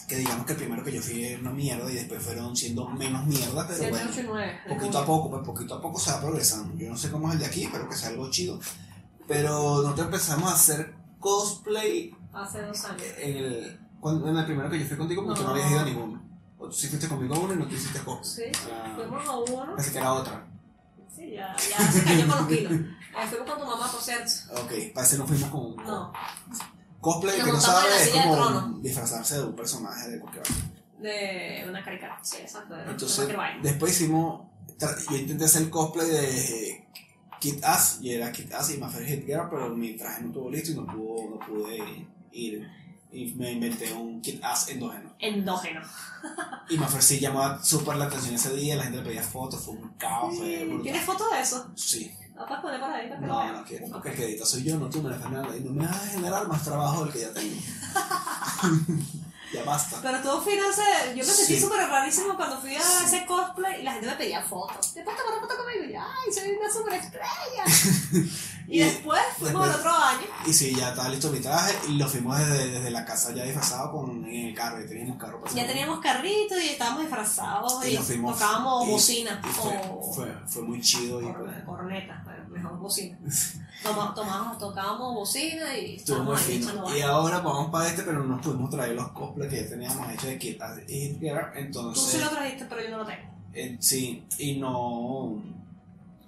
Que 0.08 0.18
digamos 0.18 0.46
que 0.46 0.54
el 0.54 0.58
primero 0.58 0.84
que 0.84 0.92
yo 0.92 1.02
fui 1.02 1.24
era 1.24 1.40
una 1.40 1.52
mierda 1.52 1.90
y 1.92 1.96
después 1.96 2.22
fueron 2.24 2.56
siendo 2.56 2.88
menos 2.90 3.26
mierda, 3.26 3.66
pero 3.68 3.78
7, 3.80 3.90
bueno. 3.92 4.10
8 4.12 4.20
y 4.20 4.24
9. 4.24 4.60
de 4.68 4.76
Poquito 4.76 4.98
a 5.00 5.06
poco, 5.06 5.30
pues 5.32 5.44
poquito 5.46 5.76
a 5.76 5.82
poco 5.82 6.00
se 6.00 6.12
va 6.12 6.22
progresando. 6.22 6.78
Yo 6.78 6.90
no 6.90 6.98
sé 6.98 7.10
cómo 7.12 7.28
es 7.30 7.34
el 7.36 7.40
de 7.40 7.46
aquí, 7.46 7.70
pero 7.72 7.88
que 7.90 7.96
sea 7.96 8.10
algo 8.10 8.30
chido. 8.30 8.60
Pero 9.28 9.82
nosotros 9.82 10.06
empezamos 10.08 10.52
a 10.52 10.56
hacer 10.56 10.94
cosplay 11.20 12.14
Hace 12.34 12.62
dos 12.62 12.84
años. 12.86 13.04
en 13.18 13.38
el, 13.38 13.80
cuando- 14.00 14.28
en 14.30 14.38
el 14.38 14.46
primero 14.46 14.70
que 14.70 14.80
yo 14.80 14.86
fui 14.86 14.98
contigo 14.98 15.26
porque 15.26 15.42
no 15.42 15.48
No. 15.48 15.52
habías 15.54 15.72
ido 15.72 15.80
a 15.80 15.86
ninguno. 15.86 16.22
O 16.60 16.68
tú 16.68 16.72
sí 16.74 16.88
fuiste 16.88 17.08
conmigo 17.08 17.36
a 17.36 17.40
uno 17.40 17.54
y 17.54 17.58
no 17.58 17.68
te 17.68 17.76
hiciste 17.76 18.00
cosplay. 18.00 18.52
Sí, 18.54 18.60
Ah, 18.72 18.94
fuimos 18.96 19.28
a 19.28 19.38
uno. 19.38 19.76
pensé 19.76 19.92
que 19.92 19.98
era 20.00 20.14
otra. 20.14 20.48
Sí, 21.16 21.32
ya, 21.32 21.56
ya 21.58 21.92
se 21.92 22.04
cayó 22.04 22.28
con 22.28 22.38
los 22.40 22.48
kilos. 22.48 22.72
Eh, 22.74 23.28
fuimos 23.30 23.50
con 23.50 23.60
tu 23.60 23.66
mamá, 23.66 23.92
por 23.92 24.02
cierto. 24.02 24.32
Ok, 24.62 24.72
parece 24.94 25.16
que 25.16 25.20
no 25.22 25.28
fuimos 25.28 25.50
con 25.50 25.76
No, 25.86 26.14
Cosplay, 27.08 27.42
que 27.42 27.52
no 27.52 27.62
sabe, 27.62 27.90
es 28.02 28.10
como 28.10 28.80
disfrazarse 28.80 29.38
de 29.38 29.46
un 29.46 29.56
personaje 29.56 30.10
de 30.10 30.20
cualquier 30.20 30.44
de 31.00 31.66
una 31.70 31.84
caricatura. 31.84 32.20
Sí, 32.22 32.38
exacto. 32.42 32.76
de 32.76 32.84
Entonces, 32.84 33.30
después 33.62 33.94
hicimos. 33.94 34.48
Yo 35.10 35.18
intenté 35.18 35.46
hacer 35.46 35.70
cosplay 35.70 36.08
de 36.10 36.88
Kid 37.40 37.64
Ass, 37.64 38.00
y 38.02 38.12
era 38.12 38.32
Kid 38.32 38.52
Ass 38.52 38.72
y 38.72 38.78
Maffer 38.78 39.06
Hit 39.06 39.26
Girl, 39.26 39.48
pero 39.50 39.70
mi 39.70 39.96
traje 39.96 40.22
no 40.22 40.28
estuvo 40.28 40.52
listo 40.52 40.72
y 40.72 40.76
no, 40.76 40.86
pudo, 40.86 41.30
no 41.30 41.40
pude 41.40 42.08
ir. 42.34 42.70
Y 43.10 43.34
me 43.36 43.54
inventé 43.54 43.94
un 43.94 44.22
Kid 44.22 44.44
Ass 44.44 44.68
endógeno. 44.68 45.16
Endógeno. 45.18 45.82
Y 46.70 46.78
Maffer 46.78 47.02
sí 47.02 47.20
llamó 47.20 47.64
súper 47.64 47.96
la 47.96 48.06
atención 48.06 48.36
ese 48.36 48.54
día, 48.54 48.76
la 48.76 48.84
gente 48.84 48.98
le 48.98 49.04
pedía 49.06 49.24
fotos, 49.24 49.64
fue 49.64 49.76
un 49.76 49.94
caos, 49.98 50.38
brutal. 50.38 50.82
¿Tienes 50.84 51.04
foto 51.04 51.24
de 51.32 51.40
eso? 51.40 51.72
Sí, 51.76 52.14
¿La 52.38 52.46
puedes 52.46 52.62
poner 52.62 52.80
por 52.80 52.90
ahí 52.92 53.08
para 53.08 53.20
que 53.20 53.26
no, 53.26 53.52
no 53.54 53.64
quiero, 53.64 53.88
porque 53.92 54.10
el 54.10 54.16
que 54.16 54.26
edita 54.26 54.46
soy 54.46 54.64
yo, 54.64 54.78
no 54.78 54.90
tú, 54.90 55.02
me 55.02 55.10
la 55.10 55.18
Fernanda, 55.18 55.56
y 55.58 55.62
no 55.62 55.72
me 55.72 55.86
vas 55.88 55.96
a 55.96 56.08
generar 56.08 56.48
más 56.48 56.64
trabajo 56.64 57.04
del 57.04 57.14
que 57.14 57.20
ya 57.22 57.34
tengo. 57.34 57.56
ya 59.54 59.64
basta. 59.64 59.98
Pero 60.02 60.20
todo 60.22 60.42
fino. 60.42 60.64
Yo 61.16 61.16
me 61.16 61.24
sentí 61.24 61.56
Sí. 61.56 61.60
súper 61.62 61.88
rarísimo 61.88 62.36
cuando 62.36 62.60
fui 62.60 62.76
a 62.76 62.82
Sí. 62.82 63.06
ese 63.06 63.26
cosplay 63.26 63.82
y 63.82 63.84
la 63.84 63.94
gente 63.94 64.08
me 64.08 64.16
pedía 64.16 64.44
fotos. 64.44 64.94
¿Te 64.94 65.02
puedes 65.04 65.20
tomar 65.20 65.40
una 65.40 65.48
foto 65.48 65.58
conmigo? 65.64 65.84
Y 65.86 65.94
yo, 65.94 66.00
¡ay, 66.02 66.34
soy 66.34 66.52
una 66.52 66.72
superestrella! 66.72 67.64
y, 68.68 68.76
Y 68.78 68.84
después 68.84 69.22
fuimos 69.40 69.68
después- 69.68 69.86
al 69.86 69.92
otro. 69.92 69.92
Y 70.48 70.54
sí, 70.54 70.74
ya 70.76 70.90
estaba 70.90 71.10
listo 71.10 71.30
mi 71.32 71.40
traje 71.40 71.76
y 71.90 71.98
lo 71.98 72.08
fuimos 72.08 72.38
desde, 72.40 72.70
desde 72.72 72.90
la 72.90 73.04
casa 73.04 73.34
ya 73.34 73.44
disfrazado 73.44 73.92
con, 73.92 74.24
en 74.26 74.48
el 74.48 74.56
carro, 74.56 74.82
y 74.82 74.88
teníamos 74.88 75.18
carro. 75.18 75.42
para 75.42 75.54
Ya 75.54 75.68
teníamos 75.68 76.00
carritos 76.00 76.58
y 76.64 76.70
estábamos 76.70 77.02
disfrazados 77.02 77.86
y, 77.86 77.98
fuimos- 77.98 78.34
tocábamos 78.40 78.88
y- 78.88 78.92
bocina 78.92 79.42
y 79.44 79.48
fue, 79.48 79.82
o 79.92 80.14
fue, 80.14 80.34
fue 80.48 80.62
muy 80.64 80.80
chido 80.82 81.22
y 81.22 81.26
cor- 81.26 81.64
corneta, 81.66 82.24
mejor 82.50 82.78
bocina. 82.80 83.18
Toma- 83.84 84.14
tomamos, 84.16 84.58
tocábamos 84.58 85.14
bocina 85.14 85.78
y 85.78 85.96
estábamos 85.98 86.42
ahí 86.48 86.66
Y 86.98 87.02
ahora 87.02 87.40
vamos 87.40 87.70
para 87.70 87.88
este, 87.90 88.02
pero 88.04 88.20
no 88.24 88.36
nos 88.38 88.42
pudimos 88.46 88.70
traer 88.72 88.96
los 88.96 89.10
cosplays 89.12 89.52
que 89.52 89.64
ya 89.64 89.70
teníamos 89.70 90.10
hechos 90.12 90.24
de 90.30 90.58
Ass 90.62 90.80
y 90.88 91.16
Girl, 91.20 91.46
Tú 91.52 91.54
sí 91.54 91.60
entonces 91.60 92.22
lo 92.22 92.30
trajiste, 92.30 92.66
pero 92.70 92.82
yo 92.84 92.90
no 92.90 92.98
lo 93.00 93.06
tengo. 93.06 93.22
eh, 93.54 93.78
sí, 93.80 94.26
y 94.40 94.58
no 94.60 95.44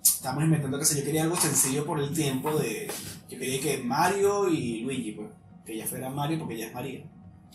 estamos 0.04 0.44
inventando 0.44 0.78
que 0.78 0.86
yo 0.86 1.04
quería 1.04 1.24
algo 1.24 1.38
sencillo 1.38 1.86
por 1.86 2.00
el 2.00 2.14
tiempo 2.14 2.52
de 2.60 2.92
yo 3.30 3.38
quería 3.38 3.62
que 3.62 3.78
Mario 3.84 4.50
y 4.50 4.82
Luigi, 4.82 5.12
pues, 5.12 5.30
que 5.64 5.74
ella 5.74 5.86
fuera 5.86 6.10
Mario 6.10 6.40
porque 6.40 6.56
ella 6.56 6.68
es 6.68 6.74
María 6.74 7.06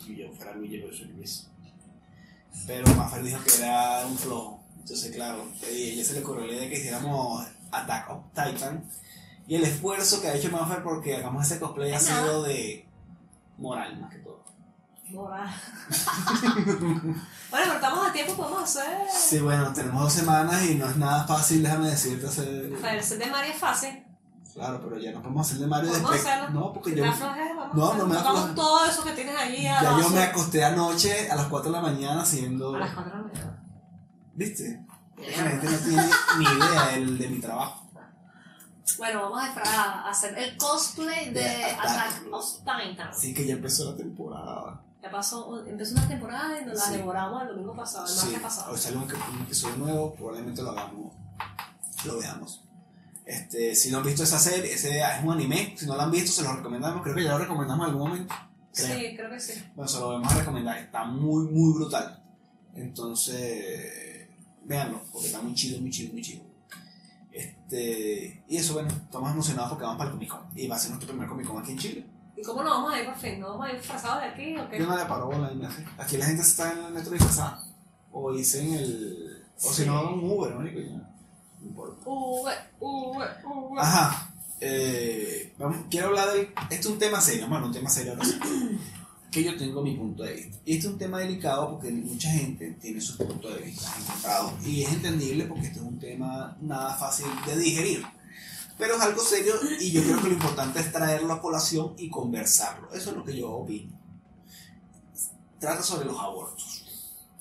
y 0.07 0.15
yo 0.15 0.31
fuera 0.31 0.53
Luigi 0.53 0.79
porque 0.79 0.97
soy 0.97 1.07
Luis. 1.07 1.49
Pero 2.65 2.87
Maffer 2.95 3.21
dijo 3.21 3.43
que 3.43 3.57
era 3.57 4.05
un 4.07 4.17
flojo. 4.17 4.63
Entonces, 4.79 5.13
claro, 5.13 5.45
ella 5.69 6.03
se 6.03 6.13
le 6.13 6.21
ocurrió 6.21 6.45
la 6.45 6.53
idea 6.53 6.61
de 6.61 6.69
que 6.69 6.77
hiciéramos 6.79 7.45
Attack 7.71 8.09
of 8.09 8.23
Titan. 8.29 8.89
Y 9.47 9.55
el 9.55 9.63
esfuerzo 9.65 10.21
que 10.21 10.29
ha 10.29 10.35
hecho 10.35 10.49
Maffer 10.49 10.81
porque 10.81 11.17
hagamos 11.17 11.45
ese 11.45 11.59
cosplay 11.59 11.91
ha 11.91 11.99
sido 11.99 12.43
de 12.43 12.87
moral 13.57 13.99
más 13.99 14.11
que 14.11 14.19
todo. 14.19 14.43
Moral. 15.09 15.53
bueno, 17.51 17.65
pero 17.65 17.73
estamos 17.73 18.07
a 18.07 18.13
tiempo, 18.13 18.35
podemos 18.35 18.63
hacer. 18.63 19.07
Sí, 19.13 19.39
bueno, 19.39 19.73
tenemos 19.73 20.01
dos 20.01 20.13
semanas 20.13 20.65
y 20.65 20.75
no 20.75 20.89
es 20.89 20.95
nada 20.95 21.27
fácil, 21.27 21.61
déjame 21.61 21.89
decirte 21.89 22.27
hacer. 22.27 22.71
Set 23.03 23.19
de 23.19 23.29
María 23.29 23.51
es 23.51 23.59
fácil. 23.59 24.03
Claro, 24.55 24.79
pero 24.81 24.97
ya 24.97 25.11
no 25.11 25.21
podemos 25.21 25.45
hacer 25.45 25.59
de 25.59 25.67
Mario 25.67 25.91
después. 25.91 26.21
hacerlo. 26.25 26.49
No, 26.51 26.73
porque 26.73 26.95
yo, 26.95 27.03
vamos 27.03 27.19
No, 27.75 27.93
no 27.93 28.05
me 28.07 28.15
flojera. 28.17 28.55
todo 28.55 28.85
eso 28.85 29.03
que 29.03 29.11
tienes 29.11 29.35
a, 29.35 29.47
ya 29.49 29.81
yo 29.99 30.09
me 30.09 30.23
acosté 30.23 30.63
anoche 30.63 31.29
a 31.29 31.35
las 31.35 31.47
4 31.47 31.69
de 31.71 31.77
la 31.77 31.81
mañana 31.83 32.21
haciendo. 32.21 32.73
a 32.75 32.79
las 32.79 32.93
4 32.93 33.11
de 33.11 33.17
la 33.17 33.23
mañana. 33.27 33.63
¿Viste? 34.33 34.85
La 35.17 35.49
gente 35.49 35.69
no 35.69 35.77
tiene 35.77 36.03
ni 36.39 36.45
idea 36.45 36.87
del- 36.93 37.17
de 37.17 37.27
mi 37.29 37.39
trabajo. 37.39 37.81
Bueno, 38.97 39.23
vamos 39.29 39.41
a, 39.57 40.07
hacer 40.09 40.37
el 40.37 40.55
cosplay 40.57 41.33
de 41.33 41.41
De 41.41 41.65
Attack. 41.65 42.23
Of 42.31 42.59
Titan. 42.59 43.07
Así 43.09 43.33
que 43.33 43.45
ya 43.45 43.55
empezó 43.55 43.91
la 43.91 43.97
temporada. 43.97 44.81
Ya 45.01 45.11
pasó, 45.11 45.65
empezó 45.67 45.95
una 45.95 46.07
temporada 46.07 46.61
y 46.61 46.65
nos 46.65 46.75
la 46.77 46.81
Sí. 46.85 46.93
devoramos 46.97 47.41
el 47.41 47.47
domingo 47.49 47.75
pasado, 47.75 48.05
el 48.05 48.11
Sí, 48.11 48.25
martes 48.27 48.41
pasado. 48.41 48.71
hoy 48.71 48.77
sale 48.77 48.97
un, 48.97 49.03
un 49.03 49.41
episodio 49.41 49.77
nuevo, 49.77 50.13
probablemente 50.15 50.61
lo 50.63 50.71
hagamos, 50.71 51.13
lo 52.05 52.17
veamos. 52.19 52.61
Este, 53.25 53.75
si 53.75 53.89
no 53.89 53.97
han 53.97 54.03
visto 54.05 54.23
esa 54.23 54.37
serie, 54.37 54.71
ese 54.71 54.99
es 54.99 55.23
un 55.23 55.31
anime, 55.31 55.73
si 55.75 55.87
no 55.87 55.95
lo 55.95 56.01
han 56.01 56.11
visto 56.11 56.31
se 56.31 56.43
lo 56.43 56.55
recomendamos, 56.55 57.01
creo 57.01 57.15
que 57.15 57.23
ya 57.23 57.31
lo 57.31 57.39
recomendamos 57.39 57.87
en 57.87 57.93
algún 57.93 58.09
momento. 58.09 58.35
creo. 58.71 58.99
Sí, 58.99 59.15
creo 59.15 59.29
que 59.31 59.39
sí. 59.39 59.53
Bueno, 59.75 59.89
se 59.89 59.99
lo 59.99 60.09
vamos 60.09 60.31
a 60.31 60.39
recomendar, 60.39 60.77
está 60.77 61.05
muy, 61.05 61.45
muy 61.45 61.73
brutal. 61.73 62.23
Entonces, 62.75 64.29
véanlo, 64.63 65.01
porque 65.11 65.27
está 65.27 65.41
muy 65.41 65.55
chido, 65.55 65.81
muy 65.81 65.89
chido, 65.89 66.13
muy 66.13 66.21
chido. 66.21 66.43
Este, 67.31 68.43
y 68.47 68.57
eso, 68.57 68.73
bueno, 68.73 68.89
estamos 68.89 69.31
emocionados 69.31 69.71
porque 69.71 69.85
vamos 69.85 69.97
para 69.97 70.09
el 70.09 70.15
Comic 70.15 70.29
Con. 70.29 70.41
Y 70.55 70.67
va 70.67 70.75
a 70.75 70.79
ser 70.79 70.91
nuestro 70.91 71.09
primer 71.09 71.27
Comic 71.27 71.47
Con 71.47 71.61
aquí 71.61 71.71
en 71.71 71.77
Chile. 71.79 72.05
¿Y 72.37 72.43
cómo 72.43 72.63
nos 72.63 72.73
vamos 72.73 72.93
a 72.93 73.01
ir 73.01 73.13
fin? 73.15 73.39
¿No 73.39 73.49
vamos 73.49 73.65
a 73.65 73.69
ir 73.71 73.77
disfrazados 73.77 74.21
de 74.21 74.27
aquí 74.29 74.57
o 74.57 74.69
qué? 74.69 74.79
Yo 74.79 74.85
no 74.85 74.97
le 74.97 75.05
paro 75.05 75.27
bola. 75.27 75.51
Aquí 75.97 76.17
la 76.17 76.25
gente 76.25 76.43
se 76.43 76.51
está 76.51 76.73
en 76.73 76.85
el 76.85 76.93
metro 76.93 77.11
disfrazada. 77.11 77.63
O 78.11 78.33
dicen 78.33 78.73
el. 78.73 79.43
O 79.63 79.73
si 79.73 79.85
no, 79.85 80.13
un 80.13 80.29
Uber, 80.29 80.53
¿no? 80.55 81.14
Ajá. 83.77 84.33
Eh, 84.61 85.53
vamos, 85.57 85.85
quiero 85.89 86.07
hablar 86.07 86.33
de. 86.33 86.41
Este 86.69 86.75
es 86.75 86.85
un 86.85 86.99
tema 86.99 87.19
serio, 87.21 87.47
bueno, 87.47 87.67
un 87.67 87.73
tema 87.73 87.89
serio. 87.89 88.15
Que 89.31 89.43
yo 89.43 89.57
tengo 89.57 89.81
mi 89.81 89.95
punto 89.95 90.23
de 90.23 90.33
vista. 90.33 90.57
Y 90.65 90.75
este 90.75 90.87
es 90.87 90.93
un 90.93 90.97
tema 90.97 91.19
delicado 91.19 91.71
porque 91.71 91.91
mucha 91.91 92.29
gente 92.29 92.71
tiene 92.81 93.01
sus 93.01 93.17
puntos 93.17 93.53
de 93.53 93.61
vista 93.61 93.91
encontrados. 93.99 94.53
Y 94.65 94.83
es 94.83 94.93
entendible 94.93 95.45
porque 95.45 95.67
este 95.67 95.79
es 95.79 95.85
un 95.85 95.99
tema 95.99 96.57
nada 96.61 96.95
fácil 96.95 97.25
de 97.45 97.57
digerir. 97.57 98.05
Pero 98.77 98.95
es 98.95 99.01
algo 99.01 99.21
serio 99.21 99.53
y 99.79 99.91
yo 99.91 100.03
creo 100.03 100.17
que 100.21 100.27
lo 100.27 100.33
importante 100.33 100.79
es 100.79 100.91
traerlo 100.91 101.33
a 101.33 101.41
colación 101.41 101.93
y 101.97 102.09
conversarlo. 102.09 102.93
Eso 102.93 103.11
es 103.11 103.15
lo 103.17 103.23
que 103.23 103.37
yo 103.37 103.51
opino. 103.51 103.97
Trata 105.59 105.81
sobre 105.81 106.05
los 106.05 106.19
abortos. 106.19 106.83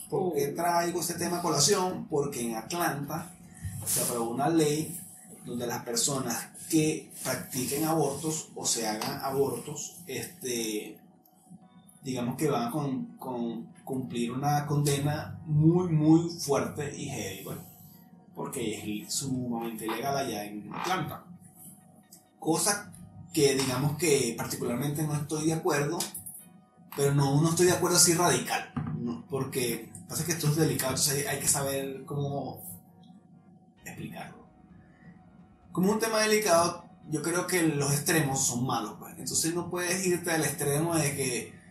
¿Por 0.08 0.34
qué 0.34 0.48
traigo 0.48 1.00
este 1.00 1.14
tema 1.14 1.38
a 1.38 1.42
colación? 1.42 2.06
Porque 2.08 2.42
en 2.42 2.56
Atlanta 2.56 3.33
se 3.86 4.02
aprobó 4.02 4.30
una 4.30 4.48
ley 4.48 4.98
donde 5.44 5.66
las 5.66 5.82
personas 5.84 6.48
que 6.68 7.10
practiquen 7.22 7.84
abortos 7.84 8.48
o 8.54 8.66
se 8.66 8.86
hagan 8.86 9.20
abortos, 9.22 9.96
este, 10.06 10.98
digamos 12.02 12.36
que 12.36 12.48
van 12.48 12.68
a 12.68 12.70
con, 12.70 13.16
con 13.18 13.66
cumplir 13.84 14.32
una 14.32 14.66
condena 14.66 15.38
muy, 15.46 15.88
muy 15.88 16.30
fuerte 16.30 16.94
y 16.96 17.06
heavy, 17.06 17.44
bueno, 17.44 17.60
porque 18.34 19.02
es 19.02 19.14
sumamente 19.14 19.86
ilegal 19.86 20.16
allá 20.16 20.44
en 20.44 20.72
Atlanta. 20.72 21.24
cosa 22.38 22.90
que 23.32 23.54
digamos 23.54 23.98
que 23.98 24.34
particularmente 24.36 25.02
no 25.02 25.14
estoy 25.14 25.46
de 25.46 25.54
acuerdo, 25.54 25.98
pero 26.96 27.14
no, 27.14 27.40
no 27.40 27.50
estoy 27.50 27.66
de 27.66 27.72
acuerdo 27.72 27.96
así 27.96 28.14
radical, 28.14 28.72
¿no? 28.98 29.24
porque 29.28 29.90
pasa 30.08 30.24
que 30.24 30.32
esto 30.32 30.48
es 30.48 30.56
delicado, 30.56 30.92
entonces 30.92 31.26
hay, 31.26 31.36
hay 31.36 31.40
que 31.40 31.48
saber 31.48 32.04
cómo 32.06 32.62
explicarlo. 33.84 34.44
Como 35.72 35.92
un 35.92 35.98
tema 35.98 36.20
delicado, 36.20 36.84
yo 37.10 37.22
creo 37.22 37.46
que 37.46 37.62
los 37.62 37.92
extremos 37.92 38.46
son 38.46 38.66
malos, 38.66 38.94
pues. 38.98 39.12
entonces 39.18 39.54
no 39.54 39.68
puedes 39.68 40.06
irte 40.06 40.30
al 40.30 40.44
extremo 40.44 40.94
de 40.96 41.16
que 41.16 41.64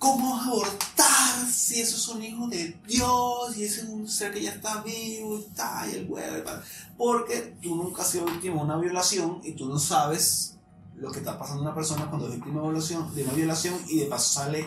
¿Cómo 0.00 0.34
abortar 0.34 1.46
si 1.46 1.82
eso 1.82 1.96
es 1.98 2.08
un 2.08 2.22
hijo 2.22 2.48
de 2.48 2.74
Dios 2.88 3.54
y 3.54 3.64
ese 3.64 3.82
es 3.82 3.86
un 3.86 4.08
ser 4.08 4.32
que 4.32 4.40
ya 4.40 4.52
está 4.52 4.80
vivo 4.80 5.36
y 5.36 5.42
está 5.42 5.86
y 5.86 5.96
el 5.96 6.10
huevo 6.10 6.38
y 6.38 6.42
tal? 6.42 6.64
Porque 6.96 7.54
tú 7.60 7.76
nunca 7.76 8.00
has 8.00 8.08
sido 8.08 8.24
víctima 8.24 8.56
de 8.56 8.62
una 8.62 8.78
violación 8.78 9.42
y 9.44 9.52
tú 9.52 9.68
no 9.68 9.78
sabes 9.78 10.56
lo 10.96 11.12
que 11.12 11.18
está 11.18 11.38
pasando 11.38 11.60
a 11.60 11.66
una 11.66 11.74
persona 11.74 12.08
cuando 12.08 12.28
es 12.28 12.34
víctima 12.34 12.62
de, 12.62 12.68
violación, 12.68 13.14
de 13.14 13.24
una 13.24 13.32
violación 13.34 13.74
y 13.88 13.98
de 13.98 14.06
paso 14.06 14.40
sale 14.40 14.66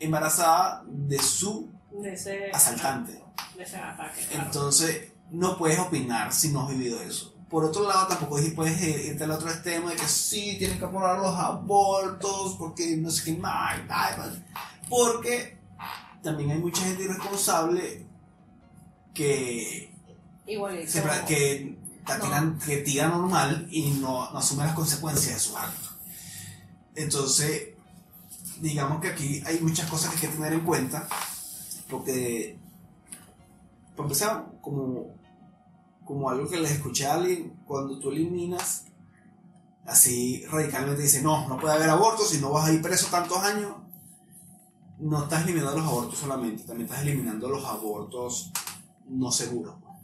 embarazada 0.00 0.82
de 0.86 1.18
su 1.18 1.68
De 1.90 2.14
ese, 2.14 2.50
asaltante. 2.50 3.22
de 3.54 3.62
ese 3.62 3.76
ataque. 3.76 4.24
claro. 4.30 4.46
Entonces, 4.46 5.11
no 5.32 5.56
puedes 5.56 5.78
opinar 5.78 6.32
si 6.32 6.48
no 6.50 6.62
has 6.62 6.68
vivido 6.68 7.00
eso. 7.02 7.34
Por 7.48 7.64
otro 7.64 7.86
lado, 7.86 8.06
tampoco 8.06 8.38
puedes 8.54 8.80
irte 8.80 9.24
al 9.24 9.30
otro 9.32 9.50
extremo 9.50 9.90
de 9.90 9.96
que 9.96 10.08
sí, 10.08 10.56
tienen 10.58 10.78
que 10.78 10.84
aprobar 10.86 11.18
los 11.18 11.34
abortos, 11.36 12.56
porque 12.58 12.96
no 12.96 13.10
sé 13.10 13.24
qué 13.24 13.36
más, 13.38 13.78
porque 14.88 15.58
también 16.22 16.52
hay 16.52 16.58
mucha 16.58 16.82
gente 16.82 17.02
irresponsable 17.02 18.06
que, 19.12 19.94
Igualito. 20.46 20.90
se 20.90 21.02
que, 21.26 21.78
No. 22.06 22.58
que 22.58 22.78
tira 22.78 23.08
normal 23.08 23.68
y 23.70 23.90
no, 24.00 24.30
no 24.30 24.38
asume 24.38 24.64
las 24.64 24.74
consecuencias 24.74 25.34
de 25.34 25.40
sus 25.40 25.56
actos. 25.56 25.94
Entonces, 26.94 27.68
digamos 28.60 29.00
que 29.00 29.08
aquí 29.08 29.42
hay 29.44 29.60
muchas 29.60 29.90
cosas 29.90 30.14
que 30.14 30.26
hay 30.26 30.32
que 30.32 30.38
tener 30.38 30.52
en 30.54 30.60
cuenta, 30.60 31.06
porque, 31.90 32.58
por 33.94 34.06
empezar, 34.06 34.46
como, 34.62 35.14
como 36.04 36.28
algo 36.30 36.48
que 36.48 36.60
les 36.60 36.72
escuché 36.72 37.06
a 37.06 37.14
alguien, 37.14 37.54
cuando 37.64 37.98
tú 37.98 38.10
eliminas, 38.10 38.84
así 39.86 40.44
radicalmente 40.46 41.02
dice, 41.02 41.22
no, 41.22 41.48
no 41.48 41.58
puede 41.58 41.74
haber 41.74 41.90
abortos, 41.90 42.30
si 42.30 42.40
no 42.40 42.50
vas 42.50 42.68
a 42.68 42.72
ir 42.72 42.82
preso 42.82 43.08
tantos 43.10 43.38
años, 43.38 43.76
no 44.98 45.24
estás 45.24 45.42
eliminando 45.42 45.76
los 45.78 45.86
abortos 45.86 46.18
solamente, 46.18 46.62
también 46.64 46.88
estás 46.88 47.02
eliminando 47.02 47.48
los 47.48 47.64
abortos 47.64 48.52
no 49.08 49.30
seguros. 49.30 49.74
pues. 49.82 49.96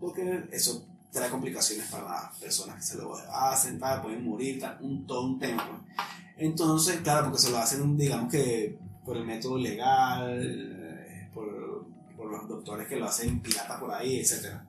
Porque 0.00 0.48
eso 0.52 0.86
trae 1.10 1.30
complicaciones 1.30 1.88
para 1.88 2.04
las 2.04 2.36
personas 2.38 2.76
que 2.76 2.82
se 2.82 2.96
lo 2.96 3.14
hacen, 3.14 3.78
pueden 3.78 4.24
morir, 4.24 4.60
tal, 4.60 4.78
un, 4.80 5.06
todo 5.06 5.26
un 5.26 5.38
tema. 5.38 5.66
pues. 5.68 6.08
Entonces, 6.36 7.00
claro, 7.00 7.24
porque 7.26 7.38
se 7.38 7.50
lo 7.50 7.58
hacen, 7.58 7.96
digamos 7.96 8.30
que 8.30 8.78
por 9.04 9.16
el 9.16 9.24
método 9.24 9.58
legal, 9.58 10.40
eh, 10.42 11.28
por, 11.32 11.86
por 12.16 12.30
los 12.30 12.48
doctores 12.48 12.88
que 12.88 12.96
lo 12.96 13.06
hacen 13.06 13.40
pirata 13.40 13.78
por 13.78 13.92
ahí, 13.92 14.18
etc. 14.18 14.60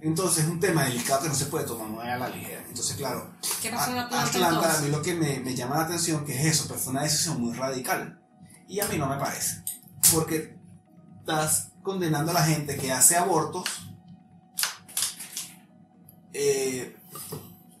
Entonces, 0.00 0.44
es 0.44 0.50
un 0.50 0.60
tema 0.60 0.84
delicado 0.84 1.22
que 1.22 1.28
no 1.28 1.34
se 1.34 1.46
puede 1.46 1.64
tomar 1.66 1.88
muy 1.88 2.06
a 2.06 2.16
la 2.16 2.28
ligera. 2.28 2.62
Entonces, 2.68 2.96
claro, 2.96 3.32
¿Qué 3.60 3.70
pasó 3.70 3.90
en 3.90 3.98
a- 3.98 4.02
Atlanta, 4.04 4.28
Atlanta, 4.28 4.78
a 4.78 4.80
mí 4.82 4.90
lo 4.90 5.02
que 5.02 5.14
me, 5.14 5.40
me 5.40 5.54
llama 5.56 5.76
la 5.76 5.82
atención 5.84 6.24
que 6.24 6.38
es 6.38 6.46
eso, 6.46 6.64
pero 6.68 6.78
fue 6.78 6.92
una 6.92 7.02
decisión 7.02 7.40
muy 7.40 7.52
radical. 7.54 8.20
Y 8.68 8.78
a 8.80 8.86
mí 8.86 8.96
no 8.96 9.08
me 9.08 9.16
parece. 9.16 9.64
Porque 10.14 10.56
estás 11.20 11.72
condenando 11.82 12.30
a 12.30 12.34
la 12.34 12.44
gente 12.44 12.76
que 12.76 12.92
hace 12.92 13.16
abortos, 13.16 13.64
eh, 16.32 16.96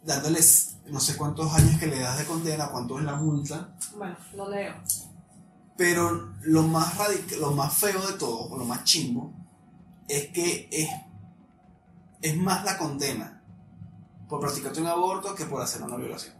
dándoles 0.04 0.76
no 0.86 1.00
sé 1.00 1.16
cuántos 1.16 1.52
años 1.52 1.78
que 1.78 1.86
le 1.86 2.00
das 2.00 2.18
de 2.18 2.24
condena, 2.24 2.68
cuánto 2.70 2.98
es 2.98 3.04
la 3.04 3.14
multa. 3.14 3.74
Bueno, 3.96 4.16
lo 4.34 4.48
leo. 4.50 4.74
Pero 5.76 6.34
lo 6.42 6.62
más, 6.62 6.96
radic- 6.96 7.36
lo 7.38 7.52
más 7.52 7.74
feo 7.74 8.04
de 8.06 8.14
todo, 8.14 8.48
o 8.48 8.58
lo 8.58 8.64
más 8.64 8.82
chimbo, 8.84 9.32
es 10.08 10.28
que 10.28 10.68
es, 10.72 10.88
es 12.22 12.36
más 12.36 12.64
la 12.64 12.76
condena 12.78 13.42
por 14.28 14.40
practicarte 14.40 14.80
un 14.80 14.86
aborto 14.86 15.34
que 15.34 15.44
por 15.46 15.62
hacer 15.62 15.82
una 15.82 15.96
violación. 15.96 16.34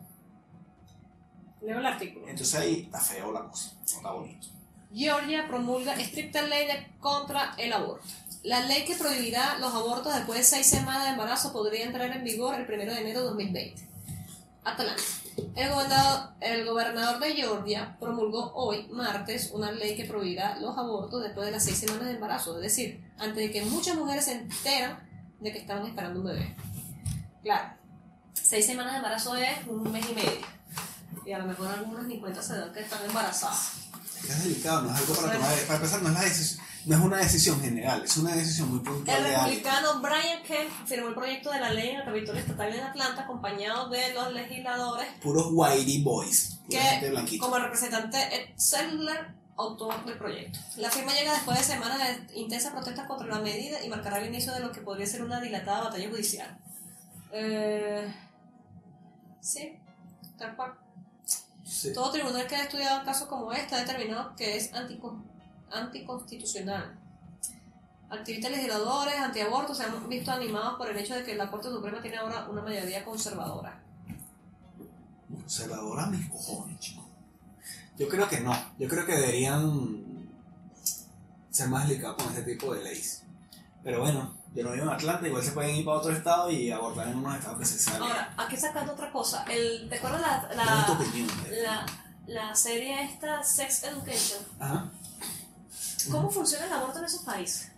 Leo 1.63 1.79
el 1.79 1.87
artículo. 1.87 2.29
Entonces 2.29 2.55
ahí 2.55 2.83
está 2.85 3.01
feo 3.01 3.33
la 3.33 3.45
cosa, 3.49 3.73
no 3.79 3.85
está 3.85 4.11
bonito. 4.13 4.47
Georgia 4.95 5.47
promulga 5.49 5.95
estricta 5.95 6.43
ley 6.43 6.67
de- 6.67 6.93
contra 7.01 7.55
el 7.59 7.73
aborto. 7.73 8.05
La 8.45 8.61
ley 8.61 8.85
que 8.85 8.95
prohibirá 8.95 9.59
los 9.59 9.75
abortos 9.75 10.15
después 10.15 10.39
de 10.39 10.45
seis 10.45 10.67
semanas 10.67 11.05
de 11.05 11.11
embarazo 11.11 11.53
podría 11.53 11.85
entrar 11.85 12.11
en 12.11 12.25
vigor 12.25 12.55
el 12.55 12.63
1 12.63 12.95
de 12.95 13.01
enero 13.01 13.21
de 13.21 13.27
2020. 13.27 13.89
Atlanta. 14.65 15.03
El 15.55 15.71
gobernador, 15.71 16.31
el 16.41 16.65
gobernador 16.67 17.21
de 17.21 17.33
Georgia 17.35 17.97
promulgó 18.01 18.53
hoy, 18.55 18.87
martes, 18.89 19.51
una 19.53 19.71
ley 19.73 19.97
que 19.97 20.05
prohibirá 20.05 20.59
los 20.59 20.77
abortos 20.77 21.23
después 21.23 21.47
de 21.47 21.53
las 21.53 21.65
seis 21.65 21.79
semanas 21.79 22.07
de 22.07 22.15
embarazo, 22.15 22.57
es 22.57 22.63
decir, 22.63 23.05
antes 23.19 23.37
de 23.37 23.51
que 23.51 23.65
muchas 23.65 23.97
mujeres 23.97 24.25
se 24.27 24.33
enteran 24.33 25.08
de 25.41 25.53
que 25.53 25.59
estaban 25.59 25.87
esperando 25.87 26.21
un 26.21 26.27
bebé. 26.27 26.55
Claro, 27.43 27.71
seis 28.35 28.67
semanas 28.67 28.93
de 28.93 28.99
embarazo 28.99 29.37
es 29.37 29.67
un 29.67 29.91
mes 29.91 30.05
y 30.11 30.15
medio. 30.15 30.59
Y 31.25 31.33
a 31.33 31.39
lo 31.39 31.47
mejor 31.47 31.69
algunas 31.69 32.07
ni 32.07 32.19
cuenta 32.21 32.43
se 32.43 32.57
dan 32.57 32.73
que 32.73 32.81
están 32.81 33.05
embarazadas. 33.05 33.73
Es 34.29 34.45
delicado, 34.45 34.83
no 34.83 34.95
es 34.95 35.01
algo 35.01 35.15
para 35.15 35.33
tomar. 35.33 35.55
Para 35.55 35.75
empezar, 35.77 36.03
no 36.03 36.09
es, 36.09 36.15
la 36.15 36.23
decisión, 36.23 36.67
no 36.87 36.97
es 36.97 37.03
una 37.03 37.17
decisión 37.19 37.61
general, 37.61 38.03
es 38.05 38.17
una 38.17 38.35
decisión 38.35 38.71
muy 38.71 38.81
puntual 38.81 39.27
El 39.27 39.33
republicano 39.33 40.01
Brian 40.01 40.43
Kemp 40.43 40.71
firmó 40.87 41.09
el 41.09 41.15
proyecto 41.15 41.53
de 41.53 41.61
la 41.61 41.71
ley 41.71 41.91
en 41.91 41.97
el 42.01 42.05
Capitolio 42.05 42.41
Estatal 42.41 42.75
en 42.75 42.81
Atlanta, 42.81 43.23
acompañado 43.23 43.89
de 43.91 44.13
los 44.15 44.33
legisladores 44.33 45.07
Puros 45.23 45.49
whitey 45.51 46.03
boys, 46.03 46.59
gente 46.69 47.13
que, 47.27 47.39
como 47.39 47.59
representante 47.59 48.53
Sedler, 48.57 49.38
autor 49.59 50.05
del 50.05 50.17
proyecto. 50.17 50.59
La 50.77 50.91
firma 50.91 51.13
llega 51.13 51.33
después 51.33 51.59
de 51.59 51.65
semanas 51.65 51.99
de 51.99 52.39
intensas 52.39 52.73
protestas 52.73 53.07
contra 53.07 53.27
la 53.27 53.41
medida 53.41 53.83
y 53.85 53.89
marcará 53.89 54.19
el 54.19 54.29
inicio 54.29 54.53
de 54.55 54.61
lo 54.61 54.73
que 54.73 54.81
podría 54.81 55.07
ser 55.07 55.23
una 55.23 55.41
dilatada 55.41 55.85
batalla 55.85 56.09
judicial. 56.09 56.57
Eh, 57.33 58.11
sí, 59.41 59.77
tal 60.39 60.55
cual. 60.57 60.75
Sí. 61.65 61.93
Todo 61.93 62.11
tribunal 62.13 62.47
que 62.47 62.57
ha 62.57 62.63
estudiado 62.63 63.01
un 63.01 63.05
caso 63.05 63.29
como 63.29 63.53
este 63.53 63.75
ha 63.75 63.79
determinado 63.85 64.35
que 64.37 64.57
es 64.57 64.73
antico- 64.73 65.21
anticonstitucional. 65.71 66.97
Activistas 68.11 68.51
legisladores 68.53 69.17
antiabortos 69.19 69.77
se 69.77 69.85
han 69.85 70.09
visto 70.09 70.31
animados 70.33 70.79
por 70.79 70.89
el 70.89 70.97
hecho 70.97 71.15
de 71.15 71.25
que 71.25 71.35
la 71.35 71.51
Corte 71.51 71.69
Suprema 71.69 72.01
tiene 72.01 72.17
ahora 72.17 72.49
una 72.49 72.63
mayoría 72.63 73.05
conservadora. 73.05 73.79
Conservadora 75.31 76.07
mis 76.07 76.27
cojones, 76.31 76.81
chico. 76.81 77.05
Yo 77.99 78.09
creo 78.09 78.29
que 78.29 78.41
no. 78.41 78.53
Yo 78.79 78.89
creo 78.89 79.05
que 79.05 79.13
deberían 79.17 80.05
ser 81.51 81.69
más 81.69 81.89
delicados 81.89 82.17
con 82.23 82.27
este 82.29 82.43
tipo 82.43 82.73
de 82.75 82.83
leyes. 82.85 83.23
Pero 83.83 84.01
bueno, 84.01 84.35
yo 84.55 84.65
no 84.65 84.73
vivo 84.73 84.85
en 84.85 84.91
Atlanta, 84.91 85.27
igual 85.27 85.43
se 85.43 85.53
pueden 85.53 85.77
ir 85.77 85.85
para 85.85 85.99
otro 85.99 86.13
estado 86.13 86.51
y 86.51 86.71
abortar 86.71 87.09
en 87.09 87.17
unos 87.17 87.37
estados 87.37 87.59
que 87.59 87.65
se 87.65 87.79
salen. 87.79 88.03
Ahora, 88.03 88.35
aquí 88.37 88.57
sacando 88.57 88.93
otra 88.93 89.11
cosa, 89.11 89.45
el, 89.45 89.89
¿te 89.89 89.97
acuerdas 89.97 90.21
la, 90.21 90.87
tu 90.87 90.93
opinión. 90.93 91.29
eh. 91.47 91.63
la, 91.63 91.87
la 92.27 92.55
serie 92.55 93.03
esta, 93.05 93.43
Sex 93.43 93.85
Education? 93.85 94.45
Ajá. 94.61 94.91
¿Cómo 96.11 96.31
funciona 96.31 96.67
el 96.67 96.73
aborto 96.73 96.99
en 97.01 97.05
esos 97.07 97.23
países? 97.23 97.71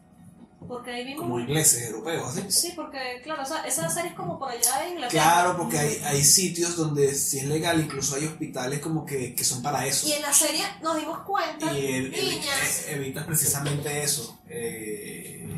Porque 0.68 0.90
ahí 0.90 1.05
vimos... 1.05 1.23
Como 1.23 1.40
ingleses, 1.40 1.88
europeos, 1.88 2.29
así. 2.37 2.44
Sí, 2.53 2.73
porque, 2.77 3.20
claro, 3.25 3.42
esa, 3.42 3.66
esa 3.66 3.88
serie 3.88 4.11
es 4.11 4.16
como 4.16 4.38
por 4.38 4.51
allá 4.51 4.85
en 4.87 4.92
Inglaterra. 4.92 5.23
Claro, 5.23 5.57
porque 5.57 5.79
hay, 5.79 5.96
hay 6.05 6.23
sitios 6.23 6.77
donde 6.77 7.14
si 7.14 7.38
es 7.38 7.46
legal, 7.46 7.81
incluso 7.81 8.14
hay 8.14 8.27
hospitales 8.27 8.79
como 8.81 9.05
que, 9.07 9.35
que 9.35 9.42
son 9.44 9.62
para 9.62 9.87
eso. 9.87 10.07
Y 10.07 10.12
en 10.12 10.23
la 10.23 10.33
serie 10.33 10.62
nos 10.83 10.96
dimos 10.96 11.20
cuenta, 11.20 11.73
Y 11.73 11.87
el- 11.87 12.11
niñas, 12.12 12.85
evitas 12.88 13.25
precisamente 13.27 14.03
eso. 14.03 14.38
eh, 14.49 15.49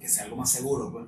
que 0.00 0.08
sea 0.08 0.24
algo 0.24 0.36
más 0.36 0.50
seguro, 0.50 0.90
pues. 0.92 1.06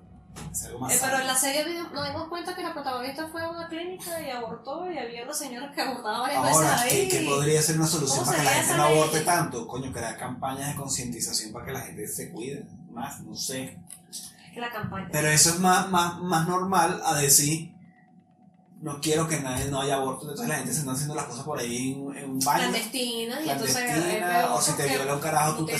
Sea 0.52 0.68
algo 0.68 0.80
más 0.80 0.92
Eh, 0.94 0.98
pero 1.02 1.18
en 1.20 1.26
la 1.26 1.36
serie 1.36 1.64
nos 1.92 2.06
dimos 2.06 2.28
cuenta 2.28 2.54
que 2.54 2.62
la 2.62 2.72
protagonista 2.72 3.26
fue 3.28 3.42
a 3.42 3.50
una 3.50 3.68
clínica 3.68 4.20
y 4.20 4.30
abortó 4.30 4.90
y 4.90 4.98
había 4.98 5.24
una 5.24 5.32
señora 5.34 5.72
que 5.72 5.80
abortaba 5.82 6.20
varias 6.20 6.38
Ahora, 6.44 6.70
veces 6.70 6.82
ahí. 6.92 7.08
¿qué, 7.08 7.18
qué 7.20 7.28
podría 7.28 7.62
ser 7.62 7.76
una 7.76 7.86
solución 7.86 8.18
¿Cómo 8.20 8.30
para 8.32 8.38
que 8.38 8.44
la 8.44 8.50
gente 8.56 8.76
no 8.76 8.82
aborte 8.84 9.20
tanto? 9.20 9.66
Coño, 9.68 9.92
crear 9.92 10.16
campañas 10.16 10.68
de 10.68 10.74
concientización 10.76 11.52
para 11.52 11.66
que 11.66 11.72
la 11.72 11.80
gente 11.80 12.06
se 12.08 12.30
cuide 12.30 12.66
más, 12.92 13.20
no 13.20 13.34
sé. 13.36 13.78
La 14.56 14.70
campaña. 14.70 15.08
Pero 15.10 15.28
eso 15.28 15.50
es 15.50 15.58
más, 15.58 15.90
más, 15.90 16.18
más 16.20 16.46
normal 16.46 17.00
a 17.04 17.16
decir, 17.16 17.72
no 18.80 19.00
quiero 19.00 19.26
que 19.26 19.40
nadie 19.40 19.64
no 19.66 19.80
haya 19.80 19.96
aborto, 19.96 20.22
entonces 20.22 20.46
la 20.48 20.56
gente 20.56 20.72
se 20.72 20.80
anda 20.80 20.92
haciendo 20.92 21.14
las 21.14 21.24
cosas 21.24 21.44
por 21.44 21.58
ahí 21.58 21.92
en, 21.92 22.16
en 22.16 22.30
un 22.30 22.38
baño. 22.38 22.58
clandestina 22.64 23.40
y 23.40 23.48
entonces 23.50 23.76
es 23.76 23.82
clandestina, 23.84 24.54
o 24.54 24.60
si 24.60 24.72
te 24.72 24.86
viola 24.88 25.14
un 25.14 25.20
carajo, 25.20 25.56
tú 25.56 25.66
te 25.66 25.72
no- 25.72 25.78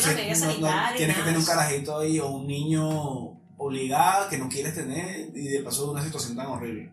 no- 0.70 0.96
tienes 0.96 1.16
que 1.16 1.22
tener 1.22 1.38
un 1.38 1.44
carajito 1.44 1.98
ahí 2.00 2.18
o 2.18 2.28
un 2.28 2.46
niño 2.48 3.38
obligado 3.56 4.28
que 4.28 4.38
no 4.38 4.48
quieres 4.48 4.74
tener 4.74 5.30
y 5.34 5.48
de 5.48 5.62
paso 5.62 5.86
de 5.86 5.92
una 5.92 6.02
situación 6.02 6.36
tan 6.36 6.46
horrible. 6.46 6.90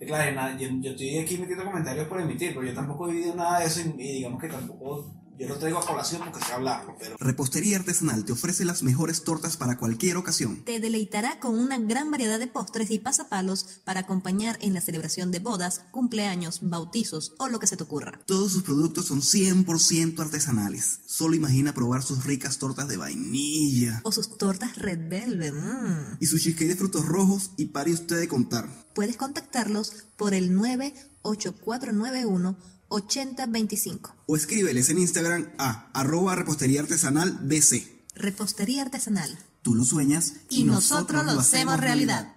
Y 0.00 0.06
claro, 0.06 0.58
yo, 0.58 0.90
estoy 0.90 1.18
aquí 1.18 1.38
metiendo 1.38 1.64
comentarios 1.64 2.08
por 2.08 2.20
emitir, 2.20 2.52
pero 2.54 2.66
yo 2.66 2.74
tampoco 2.74 3.08
he 3.08 3.12
vivido 3.12 3.34
nada 3.34 3.60
de 3.60 3.66
eso 3.66 3.80
y 3.80 4.12
digamos 4.12 4.40
que 4.40 4.48
tampoco 4.48 5.10
Yo 5.36 5.48
lo 5.48 5.58
traigo 5.58 5.78
a 5.78 5.86
colación 5.86 6.22
porque 6.22 6.44
sé 6.44 6.52
hablarlo, 6.52 6.94
pero 6.98 7.16
Repostería 7.18 7.76
Artesanal 7.76 8.24
te 8.24 8.32
ofrece 8.32 8.64
las 8.64 8.84
mejores 8.84 9.24
tortas 9.24 9.56
para 9.56 9.76
cualquier 9.76 10.16
ocasión. 10.16 10.62
Te 10.64 10.78
deleitará 10.78 11.40
con 11.40 11.58
una 11.58 11.76
gran 11.78 12.12
variedad 12.12 12.38
de 12.38 12.46
postres 12.46 12.92
y 12.92 13.00
pasapalos 13.00 13.80
para 13.84 14.00
acompañar 14.00 14.56
en 14.60 14.74
la 14.74 14.80
celebración 14.80 15.32
de 15.32 15.40
bodas, 15.40 15.82
cumpleaños, 15.90 16.60
bautizos 16.62 17.34
o 17.38 17.48
lo 17.48 17.58
que 17.58 17.66
se 17.66 17.76
te 17.76 17.82
ocurra. 17.82 18.20
Todos 18.26 18.52
sus 18.52 18.62
productos 18.62 19.06
son 19.06 19.22
100% 19.22 20.20
artesanales. 20.20 21.00
Solo 21.06 21.34
imagina 21.34 21.74
probar 21.74 22.04
sus 22.04 22.24
ricas 22.24 22.58
tortas 22.58 22.86
de 22.86 22.96
vainilla. 22.96 24.02
O 24.04 24.12
sus 24.12 24.38
tortas 24.38 24.76
Red 24.76 25.08
Velvet. 25.08 25.52
mm. 25.52 26.18
Y 26.20 26.26
su 26.26 26.38
cheesecake 26.38 26.68
de 26.68 26.76
frutos 26.76 27.06
rojos 27.06 27.50
y 27.56 27.66
pare 27.66 27.92
usted 27.92 28.20
de 28.20 28.28
contar. 28.28 28.68
Puedes 28.94 29.16
contactarlos 29.16 30.04
por 30.16 30.32
el 30.32 30.54
98491 30.54 32.56
8025. 32.94 34.14
O 34.26 34.36
escríbeles 34.36 34.88
en 34.90 34.98
Instagram 34.98 35.50
a 35.58 35.90
arroba 35.92 36.34
repostería 36.34 36.80
artesanal 36.80 37.38
BC. 37.42 38.04
Repostería 38.14 38.82
artesanal. 38.82 39.36
Tú 39.62 39.74
lo 39.74 39.84
sueñas 39.84 40.34
Y 40.50 40.64
nosotros 40.64 41.24
lo 41.24 41.40
hacemos 41.40 41.80
realidad. 41.80 42.36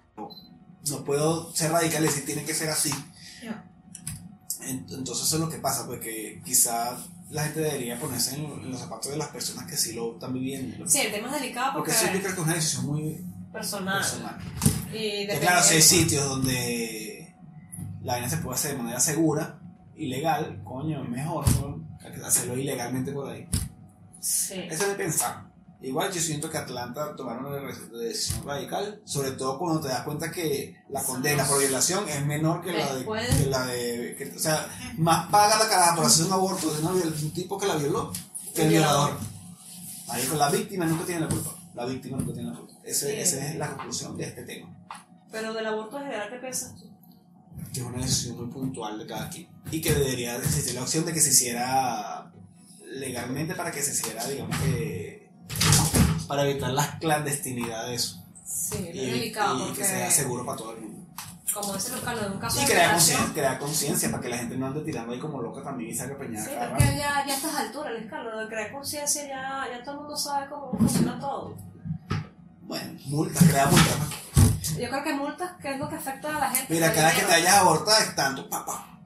no 0.88 1.04
puedo 1.04 1.54
ser 1.54 1.70
radical 1.70 2.02
y 2.04 2.06
decir 2.08 2.24
tiene 2.24 2.44
que 2.44 2.54
ser 2.54 2.70
así. 2.70 2.90
En- 4.60 4.84
Entonces 4.90 5.26
eso 5.26 5.36
es 5.36 5.40
lo 5.40 5.48
que 5.48 5.58
pasa, 5.58 5.86
porque 5.86 6.42
quizá 6.44 6.96
la 7.30 7.44
gente 7.44 7.60
debería 7.60 7.98
ponerse 8.00 8.34
en, 8.34 8.70
los 8.70 8.80
zapatos 8.80 9.10
de 9.12 9.16
las 9.18 9.28
personas 9.28 9.66
que 9.66 9.76
sí 9.76 9.92
lo 9.92 10.14
están 10.14 10.32
viviendo. 10.32 10.88
Sí, 10.88 10.98
el 11.00 11.12
tema 11.12 11.28
es 11.28 11.40
delicado 11.40 11.74
Porque 11.74 11.92
porque, 11.92 12.06
eso 12.18 12.22
que 12.22 12.28
es 12.32 12.38
una 12.38 12.54
decisión 12.54 12.86
muy 12.86 13.24
personal. 13.52 13.98
personal. 14.00 14.38
Y 14.92 15.26
claro, 15.38 15.62
si 15.62 15.74
hay 15.74 15.82
sitios 15.82 16.24
donde 16.24 17.34
la 18.02 18.14
vaina 18.14 18.28
se 18.28 18.38
puede 18.38 18.56
hacer 18.56 18.72
de 18.72 18.78
manera 18.78 19.00
segura 19.00 19.57
y 19.98 20.08
legal, 20.08 20.60
coño, 20.64 21.02
es 21.02 21.08
mejor 21.08 21.44
¿no? 21.60 21.98
que 22.00 22.24
hacerlo 22.24 22.56
ilegalmente 22.56 23.12
por 23.12 23.28
ahí. 23.30 23.48
Sí. 24.20 24.54
Eso 24.70 24.84
es 24.84 24.88
de 24.90 24.94
pensar. 24.94 25.48
Igual 25.80 26.10
yo 26.12 26.20
siento 26.20 26.50
que 26.50 26.58
Atlanta 26.58 27.14
tomaron 27.14 27.46
una 27.46 27.60
decisión 28.00 28.44
radical, 28.44 29.00
sobre 29.04 29.30
todo 29.32 29.58
cuando 29.60 29.80
te 29.80 29.88
das 29.88 30.02
cuenta 30.02 30.28
que 30.30 30.76
la 30.88 31.02
condena 31.04 31.44
por 31.46 31.60
violación 31.60 32.08
es 32.08 32.26
menor 32.26 32.62
que 32.62 32.72
la 32.72 32.94
de... 32.96 33.04
Que 33.04 33.46
la 33.46 33.66
de 33.66 34.16
que- 34.18 34.32
o 34.36 34.38
sea, 34.40 34.66
más 34.96 35.28
paga 35.30 35.56
la 35.56 35.68
caraja 35.68 35.94
por 35.94 36.06
hacer 36.06 36.26
un 36.26 36.32
aborto 36.32 36.72
de 36.74 36.82
un 36.84 37.30
tipo 37.32 37.56
que 37.58 37.66
la 37.66 37.76
violó 37.76 38.12
que 38.54 38.62
el 38.62 38.70
violador. 38.70 39.16
Ahí 40.08 40.24
con 40.26 40.38
la 40.38 40.50
víctima 40.50 40.84
nunca 40.86 41.04
tiene 41.04 41.20
la 41.20 41.28
culpa. 41.28 41.50
La 41.74 41.84
víctima 41.84 42.16
nunca 42.18 42.32
tiene 42.32 42.50
la 42.50 42.56
culpa. 42.56 42.74
Ese- 42.82 43.10
Sí. 43.12 43.20
Esa 43.36 43.46
es 43.48 43.56
la 43.56 43.68
conclusión 43.70 44.16
de 44.16 44.24
este 44.24 44.42
tema. 44.42 44.74
Pero 45.30 45.52
del 45.52 45.66
aborto 45.66 45.98
en 45.98 46.04
general, 46.06 46.28
¿qué 46.30 46.38
piensas 46.38 46.74
tú? 46.74 46.87
Que 47.72 47.80
es 47.80 47.86
una 47.86 47.98
decisión 47.98 48.36
muy 48.36 48.46
puntual 48.46 48.98
de 48.98 49.06
cada 49.06 49.28
quien. 49.28 49.48
Y 49.70 49.80
que 49.80 49.92
debería 49.94 50.36
existir 50.36 50.74
la 50.74 50.82
opción 50.82 51.04
de 51.04 51.12
que 51.12 51.20
se 51.20 51.30
hiciera 51.30 52.30
legalmente 52.84 53.54
para 53.54 53.70
que 53.70 53.82
se 53.82 53.92
hiciera, 53.92 54.26
digamos 54.26 54.56
que 54.58 55.28
para 56.26 56.48
evitar 56.48 56.70
las 56.72 56.96
clandestinidades. 56.96 58.16
De 58.16 58.28
Sí, 58.44 58.88
es 58.88 58.94
y, 58.94 59.10
delicado 59.10 59.56
y 59.56 59.60
porque, 59.60 59.80
que 59.82 59.84
sea 59.84 60.10
seguro 60.10 60.44
para 60.44 60.56
todo 60.58 60.72
el 60.72 60.80
mundo. 60.80 61.06
como 61.52 61.74
dice 61.74 61.94
Lucas, 61.94 62.18
en 62.24 62.32
un 62.32 62.38
caso 62.38 62.58
y 62.58 62.64
de 62.64 62.72
crear 63.32 63.58
conciencia, 63.58 64.10
para 64.10 64.22
que 64.22 64.28
la 64.30 64.38
gente 64.38 64.56
no 64.56 64.66
ande 64.66 64.80
tirando 64.80 65.12
ahí 65.12 65.18
como 65.18 65.40
loca 65.42 65.62
también 65.62 65.90
y 65.90 65.94
salga 65.94 66.16
peñada 66.18 66.44
Sí, 66.46 66.50
porque 66.68 66.84
ya, 66.96 67.24
ya 67.26 67.32
a 67.32 67.36
estas 67.36 67.54
alturas, 67.54 67.92
Luis 67.92 68.10
Carlos, 68.10 68.34
lo 68.34 68.40
de 68.40 68.48
crear 68.48 68.72
conciencia 68.72 69.26
ya, 69.26 69.66
ya 69.70 69.84
todo 69.84 69.94
el 69.96 70.00
mundo 70.00 70.16
sabe 70.16 70.48
cómo 70.48 70.72
funciona 70.78 71.18
todo. 71.20 71.56
bueno 72.62 72.98
multas 73.06 73.44
crea 73.44 73.66
multas 73.66 73.96
Yo 74.78 74.88
creo 74.88 75.02
que 75.04 75.12
multas, 75.14 75.52
que 75.60 75.72
es 75.72 75.78
lo 75.78 75.88
que 75.88 75.96
afecta 75.96 76.36
a 76.36 76.40
la 76.40 76.50
gente. 76.50 76.72
mira 76.74 76.92
cada 76.92 77.08
vez 77.08 77.18
que 77.18 77.24
te 77.26 77.34
hayas 77.34 77.54
abortado 77.56 77.98
es 78.02 78.14
tanto 78.14 78.48
papá 78.48 78.98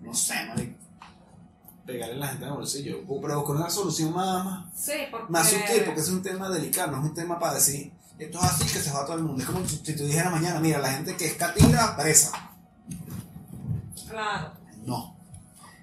no 0.00 0.14
sé 0.14 0.34
marico 0.46 0.76
pegarle 1.86 2.14
a 2.14 2.18
la 2.18 2.26
gente 2.28 2.44
en 2.44 2.50
el 2.50 2.56
bolsillo 2.56 2.98
pero 3.22 3.44
con 3.44 3.56
una 3.56 3.70
solución 3.70 4.12
más, 4.12 4.44
más 4.44 4.64
Sí, 4.74 4.92
porque... 5.10 5.32
más 5.32 5.48
sutil, 5.48 5.84
porque 5.84 6.00
es 6.00 6.08
un 6.08 6.22
tema 6.22 6.48
delicado, 6.48 6.92
no 6.92 6.98
es 6.98 7.04
un 7.04 7.14
tema 7.14 7.38
para 7.38 7.54
decir, 7.54 7.92
esto 8.18 8.38
es 8.38 8.44
así 8.44 8.64
que 8.64 8.80
se 8.80 8.90
va 8.92 9.02
a 9.02 9.06
todo 9.06 9.16
el 9.16 9.22
mundo. 9.24 9.42
Es 9.42 9.48
como 9.48 9.66
si 9.66 9.78
tú 9.78 10.04
dijeras 10.04 10.32
mañana, 10.32 10.58
mira, 10.58 10.78
la 10.78 10.90
gente 10.90 11.16
que 11.16 11.26
es 11.26 11.34
catira, 11.34 11.96
presa. 11.96 12.32
Claro, 14.08 14.52
No. 14.84 15.16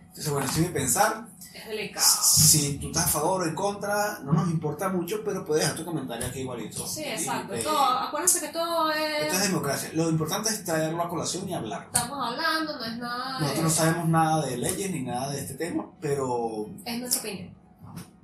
Entonces, 0.07 0.31
bueno, 0.31 0.47
estoy 0.47 0.65
en 0.65 0.73
pensar, 0.73 1.25
es 1.63 1.69
delicado. 1.69 2.05
si 2.21 2.77
tú 2.77 2.87
estás 2.87 3.05
a 3.05 3.07
favor 3.07 3.41
o 3.41 3.45
en 3.45 3.55
contra, 3.55 4.19
no 4.23 4.33
nos 4.33 4.49
importa 4.49 4.89
mucho, 4.89 5.23
pero 5.23 5.43
puedes 5.45 5.63
dejar 5.63 5.77
tu 5.77 5.85
comentario 5.85 6.27
aquí 6.27 6.39
igualito. 6.39 6.85
Sí, 6.87 7.03
exacto. 7.03 7.53
Todo, 7.63 7.79
acuérdense 7.79 8.39
que 8.41 8.47
todo 8.49 8.91
es... 8.91 9.23
esto 9.25 9.35
es 9.35 9.43
democracia. 9.49 9.89
Lo 9.93 10.09
importante 10.09 10.49
es 10.49 10.63
traerlo 10.63 11.01
a 11.03 11.09
colación 11.09 11.47
y 11.49 11.53
hablar. 11.53 11.89
Estamos 11.93 12.27
hablando, 12.31 12.77
no 12.77 12.85
es 12.85 12.97
nada 12.97 13.33
de... 13.39 13.41
Nosotros 13.41 13.63
no 13.63 13.69
sabemos 13.69 14.09
nada 14.09 14.45
de 14.45 14.57
leyes 14.57 14.91
ni 14.91 15.01
nada 15.03 15.29
de 15.31 15.39
este 15.39 15.53
tema, 15.55 15.85
pero, 15.99 16.67
Es 16.85 16.99
nuestra 16.99 17.21
opinión. 17.21 17.53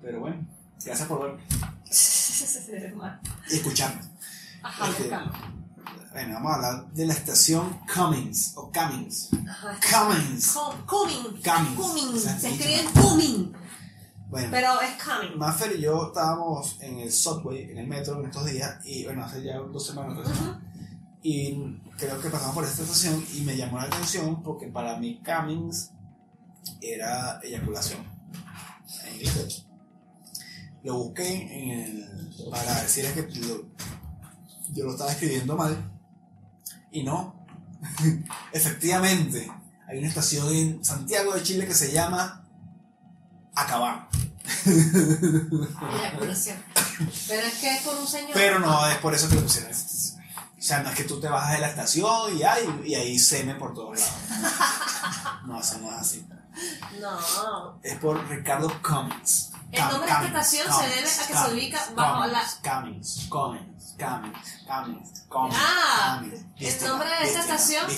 pero 0.02 0.19
bueno, 0.21 0.45
gracias 0.84 1.08
por 1.08 1.21
ver 1.23 1.39
Es 1.89 2.95
más. 2.95 3.19
y 3.49 3.56
escucharnos. 3.56 4.06
Ajá, 4.62 4.89
Este. 4.89 5.10
Bueno, 6.12 6.34
vamos 6.36 6.52
a 6.52 6.56
hablar 6.56 6.91
de 6.93 7.06
la 7.06 7.13
estación 7.13 7.80
Cummings, 7.93 8.54
o 8.56 8.71
Cummings. 8.71 9.30
Ajá. 9.47 9.80
Cummings. 9.91 10.54
Cummings. 10.88 11.43
Cumming. 11.75 12.15
O 12.15 12.19
sea, 12.19 12.39
Se 12.39 12.49
escribe 12.49 12.84
Cumming. 12.99 13.54
Bueno, 14.30 14.47
Pero 14.52 14.82
es 14.82 15.04
Cumming. 15.04 15.38
Maffer 15.38 15.75
y 15.78 15.82
yo 15.82 16.08
estábamos 16.08 16.78
en 16.82 16.99
el 16.99 17.12
subway, 17.12 17.71
en 17.71 17.78
el 17.80 17.88
metro 17.88 18.19
en 18.19 18.25
estos 18.28 18.45
días, 18.45 18.86
y 18.86 19.06
bueno, 19.06 19.23
hace 19.25 19.43
ya 19.43 19.58
dos 19.58 19.86
semanas, 19.88 20.28
semanas, 20.28 20.62
y 21.23 21.80
creo 21.97 22.19
que 22.21 22.30
pasamos 22.30 22.56
por 22.56 22.63
esta 22.63 22.82
estación 22.84 23.23
y 23.36 23.41
me 23.41 23.58
llamó 23.58 23.78
la 23.78 23.84
atención 23.84 24.41
porque 24.43 24.67
para 24.67 24.97
mí 24.97 25.21
Cummings 25.25 25.91
era 26.82 27.39
eyaculación 27.43 27.99
en 29.06 29.15
inglés. 29.15 29.65
Lo 30.84 30.95
busqué 30.97 31.28
en 31.28 31.69
el, 31.71 32.49
para 32.49 32.82
decirles 32.84 33.13
que 33.13 33.21
lo- 33.39 33.65
yo 34.73 34.86
lo 34.86 34.91
estaba 34.91 35.12
escribiendo 35.12 35.55
mal 35.55 35.77
y 36.91 37.03
no. 37.03 37.45
Efectivamente, 38.51 39.51
hay 39.88 39.97
una 39.99 40.08
estación 40.08 40.53
en 40.53 40.84
Santiago 40.84 41.34
de 41.34 41.43
Chile 41.43 41.67
que 41.67 41.73
se 41.73 41.91
llama 41.91 42.43
Acabar. 43.55 44.10
Pero 47.27 47.47
es 47.47 47.53
que 47.60 47.75
es 47.75 47.82
por 47.84 47.95
un 47.97 48.08
señor. 48.08 48.32
Pero 48.34 48.60
no 48.60 48.88
es 48.88 48.97
por 48.97 49.13
eso 49.13 49.29
que 49.29 49.36
le 49.36 49.41
pusieron. 49.41 49.71
O 49.71 50.62
sea, 50.62 50.84
no 50.84 50.89
es 50.89 50.95
que 50.95 51.05
tú 51.05 51.19
te 51.21 51.29
bajas 51.29 51.53
de 51.53 51.60
la 51.60 51.69
estación 51.69 52.38
y, 52.38 52.43
hay, 52.43 52.82
y 52.86 52.95
ahí 52.95 53.17
semen 53.17 53.58
por 53.58 53.73
todos 53.73 53.99
lados. 53.99 54.13
No, 55.45 55.60
eso 55.60 55.79
no 55.79 55.89
es 55.89 55.97
así. 55.97 56.27
No. 56.99 57.79
Es 57.82 57.97
por 57.97 58.27
Ricardo 58.29 58.71
Cummings. 58.84 59.48
El 59.71 59.82
nombre 59.91 60.10
de 60.10 60.25
esta 60.25 60.25
estación 60.41 60.73
se 60.73 60.88
debe 60.88 60.99
a 61.10 61.27
que 61.27 61.34
se 61.49 61.53
ubica 61.53 61.79
bajo 61.95 62.25
la- 62.27 62.43
Cummings, 62.63 63.27
Cummings, 63.29 63.95
Cummings, 63.99 64.65
Cummings, 64.67 65.25
Cummings. 65.29 65.55
Ah, 65.60 66.21
Cummings. 66.21 66.43
el 66.84 66.88
nombre 66.88 67.10
de 67.10 67.23
esta 67.25 67.39
estación-. 67.41 67.89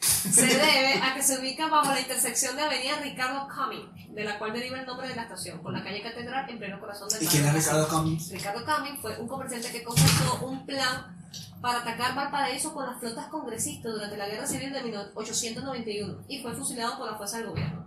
Se 0.00 0.46
debe 0.46 1.00
a 1.02 1.14
que 1.14 1.22
se 1.22 1.38
ubica 1.38 1.68
bajo 1.68 1.92
la 1.92 2.00
intersección 2.00 2.56
de 2.56 2.62
Avenida 2.62 2.96
Ricardo 3.00 3.48
Cumming, 3.48 4.14
de 4.14 4.24
la 4.24 4.38
cual 4.38 4.52
deriva 4.52 4.78
el 4.80 4.86
nombre 4.86 5.08
de 5.08 5.14
la 5.16 5.22
estación, 5.22 5.62
con 5.62 5.72
la 5.72 5.82
calle 5.82 6.02
Catedral 6.02 6.48
en 6.50 6.58
pleno 6.58 6.80
corazón 6.80 7.08
del 7.08 7.22
¿Y 7.22 7.26
quién 7.26 7.46
es 7.46 7.54
Ricardo 7.54 7.88
Cummings? 7.88 8.30
Ricardo 8.30 8.64
Cumming 8.64 9.00
fue 9.00 9.18
un 9.20 9.28
comerciante 9.28 9.70
que 9.70 9.82
concertó 9.84 10.44
un 10.46 10.66
plan 10.66 11.16
para 11.60 11.78
atacar 11.78 12.14
Valparaíso 12.14 12.74
con 12.74 12.86
las 12.86 12.98
flotas 13.00 13.26
congresistas 13.28 13.92
durante 13.92 14.16
la 14.16 14.26
Guerra 14.26 14.46
Civil 14.46 14.72
de 14.72 14.82
1891 14.82 16.24
y 16.28 16.42
fue 16.42 16.54
fusilado 16.54 16.98
por 16.98 17.10
la 17.10 17.16
fuerza 17.16 17.38
del 17.38 17.46
gobierno. 17.48 17.84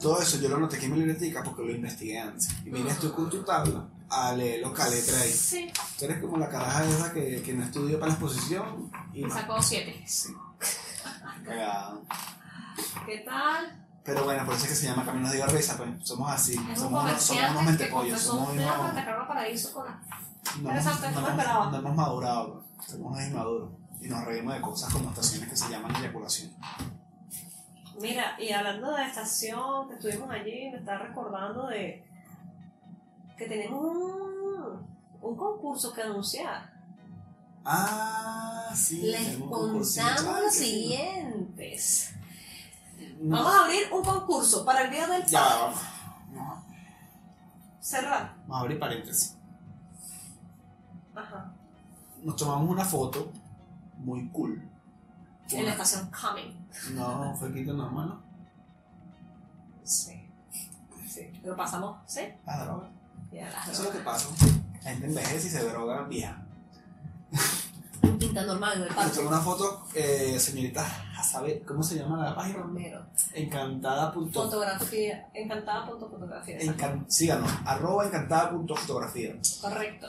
Todo 0.00 0.20
eso 0.20 0.38
yo 0.38 0.48
lo 0.48 0.58
noté 0.58 0.76
aquí 0.76 0.86
en 0.86 0.92
mi 0.92 0.98
libretica 0.98 1.42
porque 1.42 1.62
lo 1.62 1.70
investigué 1.70 2.18
antes. 2.18 2.48
Y 2.64 2.70
vienes 2.70 2.98
tú 2.98 3.12
con 3.12 3.30
tu 3.30 3.42
tabla 3.42 3.88
a 4.08 4.32
leer 4.32 4.60
los 4.60 4.72
caletres 4.72 5.20
ahí. 5.20 5.32
Sí, 5.32 5.72
Tú 5.98 6.04
eres 6.04 6.20
como 6.20 6.36
la 6.36 6.48
caraja 6.48 6.84
esa 6.84 7.12
que, 7.12 7.42
que 7.42 7.52
no 7.54 7.64
estudió 7.64 7.98
para 7.98 8.12
la 8.12 8.14
exposición 8.14 8.90
y 9.12 9.28
sacó 9.30 9.60
7. 9.60 10.04
Sí. 10.06 10.32
Cagado. 11.44 12.02
¿Qué 13.06 13.18
tal? 13.18 13.86
Pero 14.04 14.24
bueno, 14.24 14.44
por 14.44 14.54
eso 14.54 14.64
es 14.64 14.70
que 14.70 14.76
se 14.76 14.86
llama 14.86 15.04
Caminos 15.04 15.32
de 15.32 15.44
Risa, 15.46 15.76
pues 15.76 15.90
somos 16.04 16.30
así, 16.30 16.52
Es 16.72 16.78
somos, 16.78 17.02
unos, 17.02 17.20
somos 17.20 17.50
unos 17.50 17.62
mentepollos, 17.64 18.20
somos 18.20 18.54
para 18.54 18.78
unos, 18.78 18.90
atacar 18.90 19.18
Valparaíso 19.18 19.72
con 19.72 19.84
la... 19.84 20.00
no, 20.62 20.72
me 20.72 21.72
no 21.72 21.76
hemos 21.78 21.96
madurado, 21.96 22.64
pues. 22.76 22.88
somos 22.88 23.12
unos 23.12 23.26
inmaduros 23.26 23.70
y 24.00 24.06
nos 24.06 24.24
reímos 24.24 24.54
de 24.54 24.60
cosas 24.60 24.92
como 24.92 25.08
estaciones 25.08 25.48
que 25.48 25.56
se 25.56 25.68
llaman 25.68 25.96
eyaculación. 25.96 26.52
Mira, 28.00 28.36
y 28.38 28.50
hablando 28.52 28.90
de 28.92 28.98
la 28.98 29.06
estación 29.08 29.88
que 29.88 29.94
estuvimos 29.94 30.30
allí, 30.30 30.70
me 30.70 30.78
está 30.78 30.98
recordando 30.98 31.66
de 31.68 32.04
que 33.36 33.46
tenemos 33.46 33.80
un, 33.84 34.86
un 35.22 35.36
concurso 35.36 35.92
que 35.92 36.02
anunciar. 36.02 36.72
Ah, 37.64 38.70
sí. 38.74 39.00
Les 39.02 39.36
contamos 39.38 40.40
los 40.42 40.54
siguientes. 40.54 42.14
No, 43.20 43.36
Vamos 43.36 43.54
a 43.54 43.64
abrir 43.64 43.92
un 43.92 44.04
concurso 44.04 44.64
para 44.64 44.82
el 44.82 44.90
Día 44.90 45.06
del 45.06 45.24
ya, 45.26 45.40
Padre. 45.40 45.60
vamos. 45.62 45.80
No, 46.32 46.64
Cerrar. 47.80 48.34
Vamos 48.42 48.56
a 48.56 48.60
abrir 48.60 48.78
paréntesis. 48.78 49.36
Ajá. 51.14 51.52
Nos 52.22 52.36
tomamos 52.36 52.68
una 52.70 52.84
foto 52.84 53.32
muy 53.98 54.28
cool. 54.28 54.68
En 55.50 55.64
la 55.64 55.72
estación 55.72 56.10
Coming. 56.10 56.66
No, 56.94 57.34
fue 57.36 57.52
quito 57.52 57.72
normal, 57.72 58.08
¿no? 58.08 58.22
Sí. 59.84 60.28
Sí, 61.08 61.30
pero 61.42 61.56
pasamos, 61.56 61.98
¿sí? 62.06 62.20
Droga. 62.44 62.90
A 63.32 63.50
las 63.50 63.68
Eso 63.68 63.82
es 63.82 63.88
lo 63.88 63.92
que 63.92 64.04
pasa. 64.04 64.28
La 64.82 64.90
gente 64.90 65.06
envejece 65.06 65.46
y 65.46 65.50
se 65.50 65.68
droga 65.68 66.02
vieja. 66.02 66.45
Un 68.06 68.18
pinta 68.18 68.42
normal 68.42 68.72
en 68.76 68.82
el 68.82 68.86
Nos 68.88 68.96
parque. 68.96 69.16
tomó 69.16 69.28
una 69.28 69.40
foto, 69.40 69.84
eh, 69.94 70.38
señorita, 70.38 70.86
a 71.18 71.22
saber, 71.22 71.62
¿cómo 71.64 71.82
se 71.82 71.96
llama 71.96 72.22
la 72.24 72.34
página? 72.34 72.58
Romero. 72.58 73.04
Encantada. 73.34 74.12
punto- 74.12 74.44
Fotografía. 74.44 75.28
Encantada 75.34 75.86
punto 75.86 76.08
fotografía. 76.08 76.58
encan- 76.60 77.04
síganos, 77.08 77.50
arroba 77.64 78.06
encantada 78.06 78.50
punto 78.50 78.74
fotografía. 78.76 79.36
Correcto. 79.60 80.08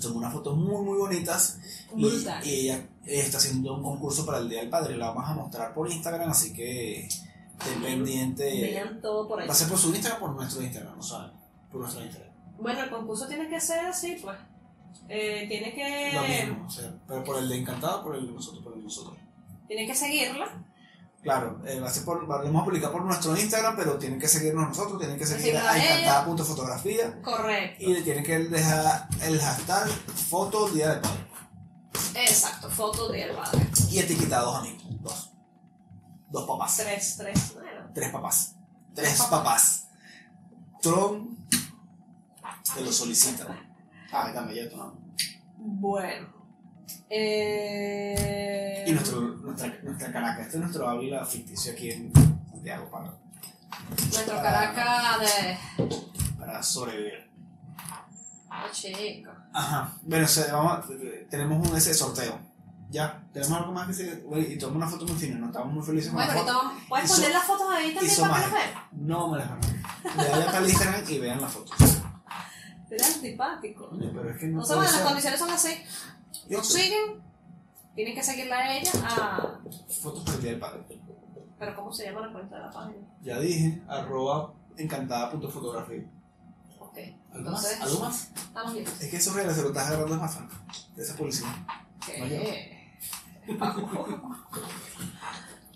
Tomó 0.00 0.18
unas 0.18 0.32
fotos 0.32 0.56
muy, 0.56 0.82
muy 0.84 0.98
bonitas. 0.98 1.58
Y, 1.96 2.02
Brutal. 2.04 2.46
y 2.46 2.50
ella 2.68 2.86
está 3.04 3.38
haciendo 3.38 3.74
un 3.74 3.82
concurso 3.82 4.24
para 4.24 4.38
el 4.38 4.48
Día 4.48 4.60
del 4.60 4.70
Padre. 4.70 4.96
La 4.96 5.08
vamos 5.08 5.28
a 5.28 5.34
mostrar 5.34 5.74
por 5.74 5.90
Instagram, 5.90 6.30
así 6.30 6.52
que 6.52 7.06
estén 7.06 7.82
pendientes. 7.82 8.60
Vean 8.60 9.00
todo 9.00 9.26
por 9.26 9.40
ahí. 9.40 9.48
¿Va 9.48 9.52
a 9.52 9.56
ser 9.56 9.68
por 9.68 9.78
su 9.78 9.88
Instagram 9.88 10.22
o 10.22 10.26
por 10.26 10.36
nuestro 10.36 10.62
Instagram? 10.62 10.96
No 10.96 11.02
saben. 11.02 11.32
Por 11.72 11.80
nuestro 11.80 12.02
Instagram. 12.04 12.32
Bueno, 12.60 12.82
el 12.82 12.90
concurso 12.90 13.26
tiene 13.26 13.48
que 13.48 13.60
ser 13.60 13.80
así, 13.86 14.18
pues. 14.22 14.36
Eh, 15.08 15.46
tiene 15.48 15.74
que. 15.74 16.12
Lo 16.12 16.22
mismo, 16.22 16.66
o 16.66 16.70
sea, 16.70 16.92
pero 17.06 17.24
por 17.24 17.38
el 17.38 17.48
de 17.48 17.56
Encantado, 17.56 18.02
por 18.02 18.16
el 18.16 18.26
de 18.26 18.32
nosotros, 18.32 18.62
por 18.62 18.72
el 18.74 18.80
de 18.80 18.84
nosotros. 18.84 19.16
Tiene 19.66 19.86
que 19.86 19.94
seguirla. 19.94 20.64
Claro, 21.22 21.60
eh, 21.66 21.80
va 21.80 21.88
a 21.88 21.90
ser 21.90 22.04
por, 22.04 22.22
lo 22.22 22.28
vamos 22.28 22.62
a 22.62 22.64
publicar 22.64 22.92
por 22.92 23.04
nuestro 23.04 23.36
Instagram, 23.36 23.74
pero 23.76 23.98
tienen 23.98 24.20
que 24.20 24.28
seguirnos 24.28 24.68
nosotros, 24.68 24.98
tienen 24.98 25.18
que 25.18 25.26
seguir 25.26 25.56
a 25.56 25.72
a 25.72 25.76
encantada.fotografía 25.76 27.20
Correcto. 27.22 27.84
y 27.84 27.92
le 27.92 28.02
tienen 28.02 28.22
que 28.22 28.38
dejar 28.38 29.08
el 29.22 29.40
hashtag 29.40 29.88
foto 29.88 30.68
Día 30.68 30.90
del 30.90 31.00
Padre. 31.00 31.28
Exacto. 32.14 32.70
Foto 32.70 33.08
del 33.10 33.34
padre. 33.34 33.68
Y 33.90 33.98
etiqueta 33.98 34.38
a 34.38 34.42
dos 34.42 34.56
amigos, 34.56 34.82
dos. 35.00 35.32
Dos 36.30 36.46
papás. 36.46 36.76
Tres, 36.76 37.16
tres. 37.16 37.54
Bueno. 37.54 37.90
Tres 37.94 38.10
papás. 38.10 38.54
Tres 38.94 39.16
Tres 39.16 39.26
papás. 39.28 39.88
Tron 40.80 41.38
te 42.74 42.80
lo 42.82 42.92
solicita. 42.92 43.46
Ah, 44.12 44.30
también 44.32 44.70
ya 44.70 44.76
no. 44.76 44.94
Bueno. 45.56 46.28
Eh... 47.10 48.84
Y 48.86 48.92
nuestro, 48.92 49.20
nuestra, 49.20 49.78
nuestra 49.82 50.12
Caracas, 50.12 50.46
este 50.46 50.56
es 50.56 50.62
nuestro 50.62 50.88
Ávila 50.88 51.24
ficticio 51.24 51.72
aquí 51.72 51.90
en 51.90 52.12
Santiago 52.50 52.90
para, 52.90 53.14
Nuestro 53.90 54.36
Caracas 54.36 55.20
de. 55.20 55.58
para 56.38 56.62
sobrevivir. 56.62 57.30
Ah, 58.50 58.66
chico. 58.72 59.30
Ajá. 59.52 59.92
Bueno, 60.02 60.24
o 60.24 60.28
sea, 60.28 60.52
vamos 60.54 60.86
tenemos 61.30 61.68
un 61.68 61.76
ese 61.76 61.94
sorteo. 61.94 62.38
Ya, 62.90 63.22
tenemos 63.32 63.58
algo 63.58 63.72
más 63.72 63.86
que 63.86 63.94
se. 63.94 64.24
Y 64.48 64.58
tomamos 64.58 64.76
una 64.82 64.88
foto 64.88 65.06
muy 65.06 65.16
fina, 65.16 65.38
no 65.38 65.46
estamos 65.46 65.72
muy 65.72 65.84
felices 65.84 66.10
con 66.10 66.16
Bueno, 66.16 66.32
la 66.32 66.40
foto. 66.40 66.72
¿Puedes 66.88 67.12
poner 67.12 67.32
las 67.32 67.44
fotos 67.44 67.66
ahí 67.70 67.94
también 67.94 68.20
para 68.20 68.34
que 68.34 68.40
las 68.40 68.52
vean? 68.52 68.70
No 68.92 69.28
me 69.28 69.38
las 69.38 69.50
van 69.50 69.58
a 69.58 69.66
ver. 69.66 70.30
Vayan 70.30 70.46
para 70.46 70.58
el 70.58 70.64
Instagram 70.70 71.04
y 71.08 71.18
vean 71.18 71.40
las 71.40 71.52
fotos. 71.52 71.97
Eres 72.90 73.16
antipático. 73.16 73.88
Oye, 73.92 74.10
pero 74.14 74.30
es 74.30 74.38
que 74.38 74.46
no 74.46 74.62
No 74.62 74.82
las 74.82 75.00
condiciones 75.00 75.38
son 75.38 75.50
así. 75.50 75.74
Nos 76.48 76.66
siguen. 76.72 77.22
Tienen 77.94 78.14
que 78.14 78.22
seguirla 78.22 78.58
a 78.58 78.76
ella. 78.78 78.90
Ah, 79.02 79.58
Fotos 80.00 80.22
para 80.24 80.36
el 80.36 80.42
Día 80.42 80.50
del 80.52 80.60
Padre. 80.60 80.80
pero 81.58 81.74
¿cómo 81.76 81.92
se 81.92 82.04
llama 82.04 82.26
la 82.26 82.32
cuenta 82.32 82.56
de 82.56 82.62
la 82.62 82.70
página? 82.70 82.94
Ya 83.22 83.40
dije, 83.40 83.82
arroba 83.88 84.52
encantada.fotografía. 84.76 86.04
Ok. 86.78 86.96
¿Algo 87.32 87.50
más? 87.50 87.64
Entonces, 87.64 87.80
¿Algo 87.80 88.00
más? 88.00 88.30
estamos 88.36 88.72
bien. 88.74 88.86
Es 88.86 89.10
que 89.10 89.16
eso 89.16 89.32
real, 89.34 89.52
se 89.54 89.62
lo 89.62 89.68
estás 89.68 89.88
agarrando 89.88 90.14
es 90.14 90.20
más 90.20 90.34
fácil. 90.34 90.58
De 90.94 91.02
esa 91.02 91.16
publicidad. 91.16 91.54
No, 92.18 92.26
yo. 92.26 92.40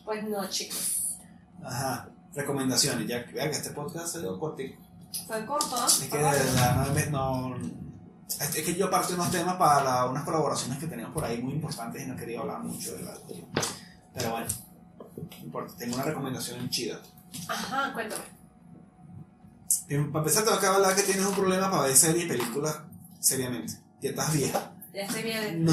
pues 0.05 0.25
no, 0.25 0.49
chicos. 0.49 1.19
Ajá. 1.65 2.09
Recomendaciones. 2.35 3.07
Ya 3.09 3.25
vean 3.33 3.51
que 3.51 3.57
este 3.57 3.71
podcast 3.71 4.09
se 4.09 4.21
dio 4.21 4.39
cortico. 4.39 4.81
Fue 5.27 5.47
corto, 5.47 5.77
¿no? 5.77 5.87
Es 5.87 5.99
que 5.99 6.17
verdad 6.19 7.11
no, 7.11 7.55
es 8.41 8.49
que 8.51 8.75
yo 8.75 8.87
aparté 8.87 9.15
unos 9.15 9.31
temas 9.31 9.57
para 9.57 10.07
unas 10.07 10.25
colaboraciones 10.25 10.79
que 10.79 10.87
teníamos 10.87 11.15
por 11.15 11.25
ahí 11.25 11.43
muy 11.43 11.55
importantes 11.55 12.03
y 12.03 12.07
no 12.07 12.17
quería 12.17 12.41
hablar 12.41 12.63
mucho 12.63 12.97
de 12.97 13.03
la 13.03 13.15
Pero 14.15 14.31
bueno, 14.31 14.47
no 15.17 15.45
importa. 15.45 15.75
Tengo 15.77 15.95
una 15.95 16.05
recomendación 16.05 16.69
chida. 16.71 17.01
Ajá, 17.49 17.93
cuéntame. 17.93 18.23
Bien, 19.87 20.11
Para 20.13 20.23
empezar, 20.23 20.45
te 20.45 20.51
voy 20.51 20.65
a 20.65 20.75
hablar 20.75 20.97
que 20.97 21.03
tienes 21.03 21.25
un 21.25 21.35
problema 21.35 21.71
para 21.71 21.85
ver 21.85 21.97
series 21.97 22.25
y 22.25 22.29
películas 22.29 22.79
seriamente. 23.21 23.75
Ya 24.01 24.11
estás 24.11 24.33
vieja. 24.33 24.73
Ya 24.93 25.03
estoy 25.03 25.23
bien. 25.23 25.67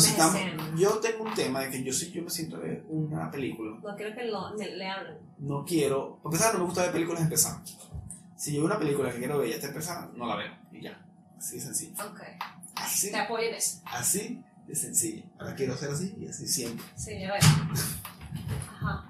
Yo 0.78 0.99
tengo 0.99 1.23
un 1.25 1.34
tema 1.34 1.62
de 1.62 1.69
que 1.69 1.84
yo 1.84 1.91
sí 1.91 2.12
yo 2.12 2.21
me 2.23 2.30
siento 2.30 2.56
a 2.56 2.60
ver 2.60 2.86
una 2.88 3.30
película. 3.30 3.78
No 3.84 3.95
quiero 3.95 4.15
que 4.15 4.25
lo, 4.25 4.56
le, 4.56 4.78
le 4.78 4.88
hablen. 4.89 5.17
No 5.39 5.65
quiero. 5.65 6.19
Para 6.23 6.36
empezar, 6.36 6.54
no 6.54 6.60
me 6.60 6.65
gusta 6.65 6.84
ver 6.84 6.91
películas 6.93 7.21
empezando. 7.21 7.62
Si 8.39 8.54
yo 8.56 8.63
una 8.63 8.80
película 8.80 9.12
que 9.12 9.17
quiero 9.17 9.38
ver 9.38 9.47
y 9.47 9.49
ya 9.49 9.56
está 9.58 9.67
empezando, 9.67 10.17
no 10.17 10.25
la 10.25 10.38
veo. 10.38 10.54
Y 10.71 10.82
ya. 10.82 10.97
Así 11.38 11.56
de 11.58 11.62
sencillo. 11.62 11.93
Ok. 12.06 12.21
Así, 12.75 13.12
Te 13.12 13.17
apoyo 13.17 13.47
en 13.49 13.56
eso. 13.56 13.82
así 13.86 14.41
de 14.65 14.75
sencillo. 14.75 15.25
Ahora 15.38 15.56
quiero 15.56 15.75
ser 15.75 15.89
así 15.91 16.15
y 16.17 16.25
así 16.28 16.47
siempre. 16.47 16.86
Sí, 16.95 17.21
a 17.25 17.34
ver. 17.34 17.41
Ajá. 18.82 19.06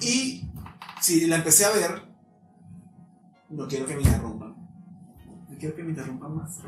Y 0.00 0.48
si 1.00 1.26
la 1.28 1.36
empecé 1.36 1.64
a 1.66 1.70
ver, 1.70 2.02
no 3.50 3.68
quiero 3.68 3.86
que 3.86 3.94
me 3.94 4.02
interrumpan. 4.02 4.56
No 5.48 5.58
quiero 5.58 5.76
que 5.76 5.82
me 5.84 5.90
interrumpan 5.90 6.34
más. 6.36 6.58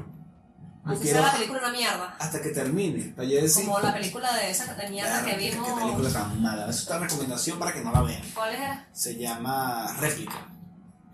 No 0.85 0.93
Así 0.93 1.03
quiero 1.03 1.19
sea 1.19 1.27
la 1.29 1.33
película 1.35 1.59
una 1.61 1.73
mierda. 1.73 2.17
hasta 2.21 2.41
que 2.43 2.51
termine. 2.51 3.15
Decir. 3.17 3.65
Como 3.65 3.81
la 3.81 3.93
película 3.95 4.33
de 4.37 4.51
esa 4.51 4.73
de 4.75 4.89
mierda 4.91 5.23
"Claro, 5.23 5.27
que 5.39 5.51
vimos. 5.51 5.69
Qué 5.69 5.81
película 5.81 6.11
tan 6.13 6.43
mala. 6.43 6.69
Es 6.71 6.87
una 6.87 6.99
recomendación 6.99 7.59
para 7.59 7.73
que 7.73 7.83
no 7.83 7.91
la 7.93 8.03
vean. 8.03 8.23
¿Cuál 8.35 8.55
era? 8.55 8.89
Se 8.93 9.17
llama 9.17 9.97
Réplica. 10.01 10.49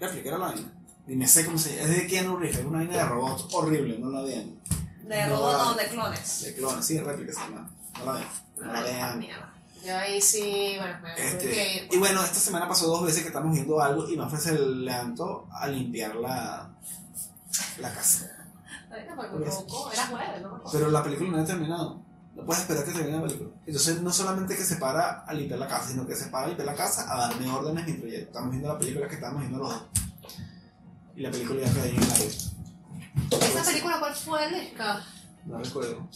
Réplica 0.00 0.28
era 0.28 0.38
la 0.38 0.46
vaina. 0.48 0.72
Ni 1.06 1.16
me 1.16 1.26
sé 1.26 1.44
cómo 1.46 1.58
se 1.58 1.76
llama. 1.76 1.88
Es 1.88 1.96
de 1.96 2.06
Keanu 2.06 2.36
Reeves. 2.36 2.58
Es 2.58 2.64
una 2.64 2.78
vaina 2.78 2.96
de 2.96 3.04
robot 3.04 3.48
horrible. 3.52 3.98
No 3.98 4.10
la 4.10 4.22
vean. 4.22 4.54
De 5.04 5.26
No, 5.26 5.36
robot, 5.36 5.52
no, 5.52 5.64
vale. 5.70 5.82
de 5.82 5.88
clones. 5.88 6.42
De 6.42 6.54
clones. 6.54 6.84
Sí, 6.86 7.00
Réplica 7.00 7.32
se 7.32 7.40
llama. 7.40 7.70
No 7.98 8.04
la 8.04 8.12
vean. 8.12 8.28
No 8.56 8.72
la 8.72 8.80
vean. 8.82 9.18
mierda. 9.18 9.54
Yo 9.84 9.96
ahí 9.96 10.20
sí, 10.20 10.74
bueno, 10.76 10.98
me 11.02 11.14
Este, 11.14 11.50
que 11.50 11.74
ir. 11.84 11.88
y 11.92 11.96
bueno, 11.98 12.22
esta 12.22 12.40
semana 12.40 12.68
pasó 12.68 12.88
dos 12.88 13.04
veces 13.06 13.22
que 13.22 13.28
estamos 13.28 13.52
viendo 13.54 13.80
algo 13.80 14.08
y 14.08 14.16
Manfred 14.16 14.40
se 14.40 14.58
levantó 14.58 15.46
a 15.52 15.68
limpiar 15.68 16.16
la, 16.16 16.68
la 17.78 17.94
casa. 17.94 18.28
Bueno, 18.88 19.12
porque 19.16 19.36
me 19.36 19.44
provocó, 19.46 19.92
era 19.92 20.06
jueves, 20.08 20.42
no 20.42 20.48
me 20.50 20.56
acuerdo. 20.56 20.70
Pero 20.78 20.90
la 20.90 21.02
película 21.04 21.30
no 21.30 21.38
ha 21.40 21.44
terminado. 21.44 22.00
No 22.38 22.44
puedes 22.46 22.62
esperar 22.62 22.84
que 22.84 22.92
termine 22.92 23.16
la 23.18 23.22
película. 23.26 23.50
Entonces, 23.66 24.00
no 24.00 24.12
solamente 24.12 24.56
que 24.56 24.62
se 24.64 24.76
para 24.76 25.20
a 25.24 25.34
limpiar 25.34 25.58
la 25.58 25.66
casa, 25.68 25.88
sino 25.90 26.06
que 26.06 26.14
se 26.14 26.26
para 26.28 26.44
a 26.44 26.48
limpiar 26.48 26.66
la 26.66 26.74
casa 26.74 27.12
a 27.12 27.18
darme 27.28 27.50
órdenes 27.50 27.84
mientras 27.84 28.12
ya 28.12 28.18
estamos 28.18 28.50
viendo 28.50 28.68
la 28.68 28.78
película 28.78 29.08
que 29.08 29.14
estamos 29.16 29.40
viendo 29.40 29.58
los 29.58 29.68
dos. 29.70 29.82
Y 31.16 31.20
la 31.22 31.30
película 31.32 31.60
ya 31.66 31.72
queda 31.72 31.82
ahí 31.82 31.90
en 31.96 32.02
el 32.02 32.10
aire. 32.12 32.34
¿Esa 33.30 33.62
película 33.64 33.98
cuál 33.98 34.14
fue, 34.14 34.50
Lesca? 34.50 35.04
No 35.46 35.58
recuerdo. 35.58 36.08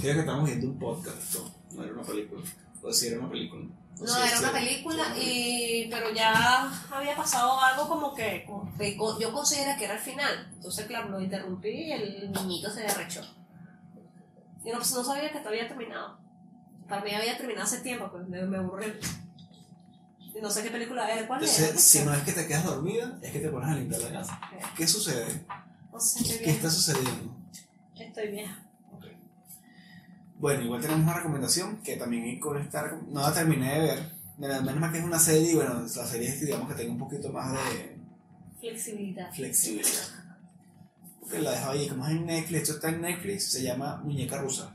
Creo 0.00 0.14
que 0.14 0.20
estamos 0.20 0.44
viendo 0.46 0.66
un 0.68 0.78
podcast, 0.78 1.34
no, 1.34 1.50
no 1.72 1.82
era 1.84 1.92
una 1.92 2.02
película. 2.02 2.42
O 2.82 2.92
si 2.92 3.08
era 3.08 3.18
una 3.18 3.30
película. 3.30 3.64
No, 4.00 4.16
era 4.24 4.38
una 4.40 4.52
película 4.52 5.16
y 5.16 5.88
pero 5.90 6.10
ya 6.12 6.70
había 6.92 7.16
pasado 7.16 7.60
algo 7.60 7.88
como 7.88 8.14
que, 8.14 8.44
como 8.46 8.72
que 8.76 8.96
co- 8.96 9.18
yo 9.20 9.32
consideré 9.32 9.76
que 9.76 9.84
era 9.86 9.94
el 9.94 10.00
final. 10.00 10.50
Entonces, 10.54 10.86
claro, 10.86 11.08
lo 11.10 11.20
interrumpí 11.20 11.68
y 11.68 11.92
el 11.92 12.32
niñito 12.32 12.70
se 12.70 12.80
derrechó. 12.82 13.22
Y 14.64 14.70
no, 14.70 14.78
pues, 14.78 14.92
no 14.94 15.04
sabía 15.04 15.30
que 15.30 15.38
había 15.38 15.68
terminado. 15.68 16.18
Para 16.88 17.02
mí 17.02 17.12
había 17.14 17.36
terminado 17.36 17.64
hace 17.66 17.80
tiempo, 17.80 18.10
pues 18.10 18.26
me, 18.28 18.42
me 18.46 18.58
aburrí. 18.58 18.92
Y 20.34 20.40
no 20.40 20.50
sé 20.50 20.62
qué 20.62 20.70
película 20.70 21.08
era. 21.10 21.26
¿Cuál 21.26 21.40
Entonces, 21.40 21.70
era? 21.70 21.78
si 21.78 22.04
no 22.04 22.12
es 22.14 22.22
que 22.24 22.32
te 22.32 22.46
quedas 22.46 22.64
dormida, 22.64 23.18
es 23.22 23.30
que 23.32 23.40
te 23.40 23.48
pones 23.48 23.68
a 23.68 23.74
limpiar 23.76 24.00
la 24.02 24.12
casa. 24.12 24.40
¿Qué 24.76 24.86
sucede? 24.86 25.44
No 25.92 26.00
sé, 26.00 26.24
¿Qué 26.24 26.38
vieja. 26.38 26.50
está 26.52 26.70
sucediendo? 26.70 27.36
Estoy 27.96 28.28
vieja. 28.32 28.60
Bueno, 30.38 30.62
igual 30.62 30.80
tenemos 30.80 31.02
una 31.04 31.14
recomendación 31.14 31.80
que 31.82 31.96
también 31.96 32.38
con 32.40 32.60
esta 32.60 32.90
no 33.08 33.20
la 33.20 33.32
terminé 33.32 33.74
de 33.74 33.80
ver. 33.80 34.12
Menos 34.36 34.62
menos 34.64 34.80
mal 34.80 34.90
que 34.92 34.98
es 34.98 35.04
una 35.04 35.18
serie 35.18 35.52
y 35.52 35.54
bueno, 35.54 35.80
la 35.82 35.88
serie 36.06 36.28
es 36.28 36.40
digamos 36.40 36.68
que 36.68 36.74
tenga 36.74 36.92
un 36.92 36.98
poquito 36.98 37.30
más 37.30 37.52
de 37.52 37.96
Flexibilidad. 38.58 39.32
flexibilidad. 39.32 40.23
Porque 41.24 41.38
la 41.40 41.50
dejo 41.52 41.70
ahí, 41.70 41.88
como 41.88 42.04
es 42.06 42.10
en 42.12 42.26
Netflix, 42.26 42.62
esto 42.62 42.74
está 42.74 42.88
en 42.90 43.00
Netflix, 43.00 43.50
se 43.52 43.62
llama 43.62 43.96
Muñeca 44.04 44.38
Rusa. 44.38 44.72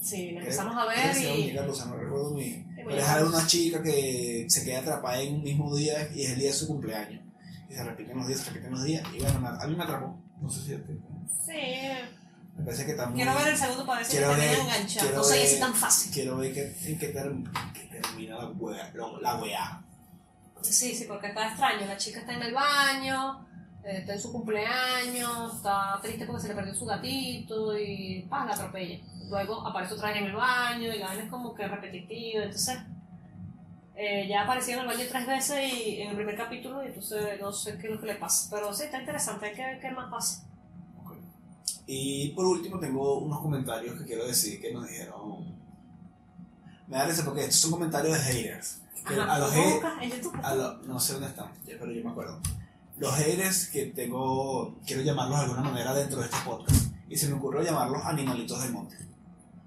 Sí, 0.00 0.30
la 0.32 0.40
empezamos 0.40 0.76
a 0.76 0.94
que 0.94 1.00
ver 1.00 1.16
y. 1.16 1.40
Muñeca 1.42 1.66
Rusa, 1.66 1.84
no 1.86 1.96
recuerdo 1.96 2.30
muy 2.30 2.44
bien. 2.44 2.72
Pero 2.76 2.96
es 2.96 3.14
de 3.16 3.24
una 3.24 3.46
chica 3.46 3.82
que 3.82 4.46
se 4.48 4.64
queda 4.64 4.78
atrapada 4.80 5.20
en 5.20 5.34
un 5.34 5.42
mismo 5.42 5.74
día 5.74 6.08
y 6.14 6.22
es 6.22 6.30
el 6.30 6.38
día 6.38 6.48
de 6.48 6.54
su 6.54 6.66
cumpleaños. 6.68 7.22
Y 7.68 7.74
se 7.74 7.82
repiten 7.82 8.16
los 8.16 8.28
días, 8.28 8.40
se 8.40 8.50
repiten 8.50 8.70
los 8.70 8.84
días. 8.84 9.04
Y 9.12 9.18
bueno, 9.20 9.48
a 9.60 9.66
mí 9.66 9.74
me 9.76 9.82
atrapó. 9.84 10.16
No 10.40 10.48
sé 10.48 10.62
si 10.62 10.74
a 10.74 10.84
ti. 10.84 10.92
Sí. 11.44 11.52
Me 12.56 12.64
parece 12.64 12.86
que 12.86 12.94
muy... 13.06 13.16
Quiero 13.16 13.34
ver 13.38 13.48
el 13.48 13.56
segundo 13.58 13.84
para 13.84 13.98
ver 13.98 14.06
si 14.06 14.16
me 14.16 14.22
termina 14.22 14.74
quiero 15.00 15.16
No 15.16 15.28
ver- 15.28 15.42
así 15.46 15.60
tan 15.60 15.74
fácil. 15.74 16.12
Quiero 16.12 16.36
ver 16.36 16.54
que, 16.54 16.76
en 16.84 16.98
qué, 16.98 17.08
termina 17.08 18.36
la 18.38 18.52
lo- 18.94 19.20
La 19.20 19.36
wea. 19.36 19.82
Sí, 20.62 20.94
sí, 20.94 21.04
porque 21.06 21.28
está 21.28 21.48
extraño. 21.48 21.86
La 21.86 21.96
chica 21.96 22.20
está 22.20 22.32
en 22.32 22.42
el 22.42 22.54
baño, 22.54 23.46
está 23.86 24.14
en 24.14 24.20
su 24.20 24.32
cumpleaños, 24.32 25.54
está 25.56 25.98
triste 26.02 26.26
porque 26.26 26.42
se 26.42 26.48
le 26.48 26.54
perdió 26.54 26.74
su 26.74 26.84
gatito 26.86 27.78
y 27.78 28.26
pa, 28.28 28.44
la 28.44 28.52
atropella. 28.54 28.98
Luego 29.28 29.66
aparece 29.66 29.94
otra 29.94 30.08
vez 30.10 30.18
en 30.18 30.24
el 30.26 30.34
baño 30.36 30.92
y 30.92 30.98
la 30.98 31.06
vaina 31.06 31.24
es 31.24 31.30
como 31.30 31.54
que 31.54 31.66
repetitiva. 31.68 32.44
Entonces, 32.44 32.78
Eh, 33.98 34.26
ya 34.28 34.42
apareció 34.42 34.74
en 34.74 34.80
el 34.80 34.86
baño 34.88 35.04
tres 35.08 35.26
veces 35.26 35.72
y 35.72 36.02
en 36.02 36.10
el 36.10 36.16
primer 36.16 36.36
capítulo, 36.36 36.84
y 36.84 36.88
entonces 36.88 37.40
no 37.40 37.50
sé 37.50 37.78
qué 37.78 37.86
es 37.86 37.94
lo 37.94 37.98
que 37.98 38.06
le 38.08 38.16
pasa. 38.16 38.46
Pero 38.54 38.74
sí, 38.74 38.82
está 38.82 39.00
interesante, 39.00 39.46
hay 39.46 39.54
que 39.54 39.62
ver 39.64 39.80
qué 39.80 39.90
más 39.90 40.10
pasa. 40.10 40.44
Y 41.86 42.28
por 42.32 42.44
último 42.44 42.78
tengo 42.78 43.20
unos 43.20 43.40
comentarios 43.40 43.98
que 43.98 44.04
quiero 44.04 44.26
decir 44.26 44.60
que 44.60 44.70
nos 44.74 44.86
dijeron. 44.86 45.46
Me 46.88 46.98
da 46.98 47.06
risa 47.06 47.24
porque 47.24 47.40
estos 47.40 47.56
son 47.56 47.70
comentarios 47.70 48.12
de 48.18 48.20
haters. 48.32 48.82
Que 49.08 49.14
Ajá, 49.14 49.32
a 49.34 49.38
los 49.38 49.50
¿cómo 49.52 49.80
haters. 50.00 50.24
lo- 50.56 50.74
no 50.82 51.00
sé 51.00 51.12
dónde 51.14 51.28
están, 51.28 51.48
pero 51.64 51.90
yo 51.90 52.04
me 52.04 52.10
acuerdo. 52.10 52.38
Los 52.98 53.14
haters 53.14 53.68
que 53.68 53.86
tengo, 53.86 54.78
quiero 54.86 55.02
llamarlos 55.02 55.38
de 55.38 55.44
alguna 55.44 55.62
manera 55.62 55.92
dentro 55.94 56.18
de 56.20 56.24
este 56.26 56.36
podcast. 56.44 56.86
Y 57.08 57.16
se 57.16 57.28
me 57.28 57.34
ocurrió 57.34 57.62
llamarlos 57.62 58.02
animalitos 58.04 58.62
del 58.62 58.72
monte. 58.72 58.96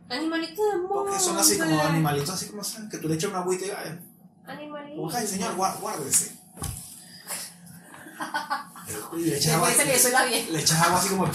Animalito 0.09 0.61
de 0.65 0.77
monte. 0.77 0.87
Porque 0.93 1.19
son 1.19 1.37
así 1.37 1.57
como 1.59 1.79
animalitos, 1.81 2.29
así 2.31 2.47
como 2.47 2.63
¿sabes? 2.63 2.89
que 2.89 2.97
tú 2.97 3.07
le 3.07 3.15
echas 3.15 3.29
una 3.29 3.39
agüita 3.41 3.65
y 3.65 3.69
ay, 3.69 3.99
Animalito. 4.47 4.95
como, 5.01 5.11
ay 5.15 5.27
señor, 5.27 5.55
guá- 5.55 5.79
guárdese. 5.79 6.39
Y 9.15 9.21
le 9.21 9.37
echas 9.37 9.53
agua, 9.53 9.69
le 9.69 10.51
le 10.51 10.59
echas 10.59 10.81
así 10.81 11.09
como 11.09 11.25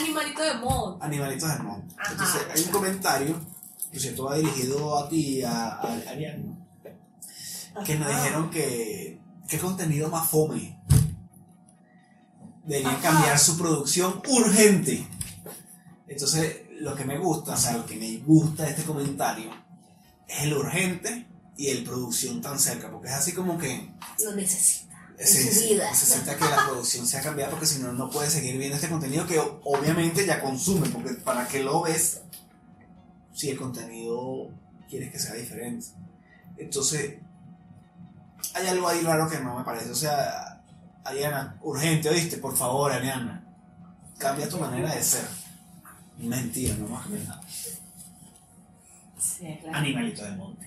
Animalito 0.00 0.42
de 0.42 0.54
monte. 0.54 1.04
animalitos 1.04 1.48
del 1.50 1.62
monte. 1.62 1.94
Ajá. 1.98 2.12
Entonces 2.12 2.42
hay 2.54 2.62
un 2.62 2.70
comentario, 2.70 3.40
que 3.92 4.00
cierto 4.00 4.24
va 4.24 4.36
dirigido 4.36 4.98
a 4.98 5.08
ti, 5.08 5.42
a, 5.42 5.74
a, 5.80 6.02
que 7.84 7.94
nos 7.96 8.08
dijeron 8.08 8.50
que 8.50 9.20
qué 9.48 9.58
contenido 9.58 10.08
más 10.08 10.28
fome. 10.30 10.80
Deberían 12.66 12.94
Ajá. 12.96 13.02
cambiar 13.12 13.38
su 13.38 13.56
producción 13.56 14.20
urgente. 14.28 15.06
Entonces, 16.08 16.62
lo 16.80 16.94
que 16.94 17.04
me 17.04 17.18
gusta, 17.18 17.54
o 17.54 17.56
sea, 17.56 17.72
lo 17.76 17.86
que 17.86 17.96
me 17.96 18.18
gusta 18.18 18.64
de 18.64 18.70
este 18.70 18.82
comentario 18.82 19.50
es 20.28 20.42
el 20.42 20.52
urgente 20.54 21.26
y 21.56 21.68
el 21.68 21.84
producción 21.84 22.40
tan 22.42 22.58
cerca, 22.58 22.90
porque 22.90 23.08
es 23.08 23.14
así 23.14 23.32
como 23.32 23.56
que 23.58 23.90
Lo 24.24 24.34
necesita. 24.34 24.94
En 25.18 25.26
se, 25.26 25.50
su 25.54 25.68
vida. 25.70 25.90
necesita 25.90 26.36
que 26.36 26.44
la 26.44 26.66
producción 26.66 27.06
sea 27.06 27.22
cambiada 27.22 27.50
porque 27.50 27.64
si 27.64 27.78
no, 27.78 27.90
no 27.92 28.10
puedes 28.10 28.32
seguir 28.34 28.58
viendo 28.58 28.76
este 28.76 28.90
contenido 28.90 29.26
que 29.26 29.40
obviamente 29.64 30.26
ya 30.26 30.42
consume, 30.42 30.90
porque 30.90 31.14
para 31.14 31.48
qué 31.48 31.62
lo 31.62 31.80
ves 31.82 32.20
si 33.32 33.48
el 33.50 33.56
contenido 33.56 34.50
quieres 34.90 35.10
que 35.10 35.18
sea 35.18 35.34
diferente. 35.34 35.86
Entonces, 36.58 37.14
hay 38.54 38.66
algo 38.66 38.88
ahí 38.88 39.00
raro 39.00 39.28
que 39.28 39.38
no 39.40 39.56
me 39.58 39.64
parece. 39.64 39.90
O 39.90 39.94
sea, 39.94 40.45
Ariana, 41.06 41.56
urgente, 41.62 42.08
¿oíste? 42.08 42.38
Por 42.38 42.56
favor, 42.56 42.92
Ariana, 42.92 43.42
cambia 44.18 44.48
tu 44.48 44.58
manera 44.58 44.94
de 44.94 45.02
ser. 45.02 45.26
Mentira, 46.18 46.74
no 46.76 46.88
más 46.88 47.06
que 47.06 47.18
nada. 47.18 47.40
Sí, 49.18 49.58
claro. 49.62 49.78
Animalito 49.78 50.22
del 50.24 50.36
monte. 50.36 50.66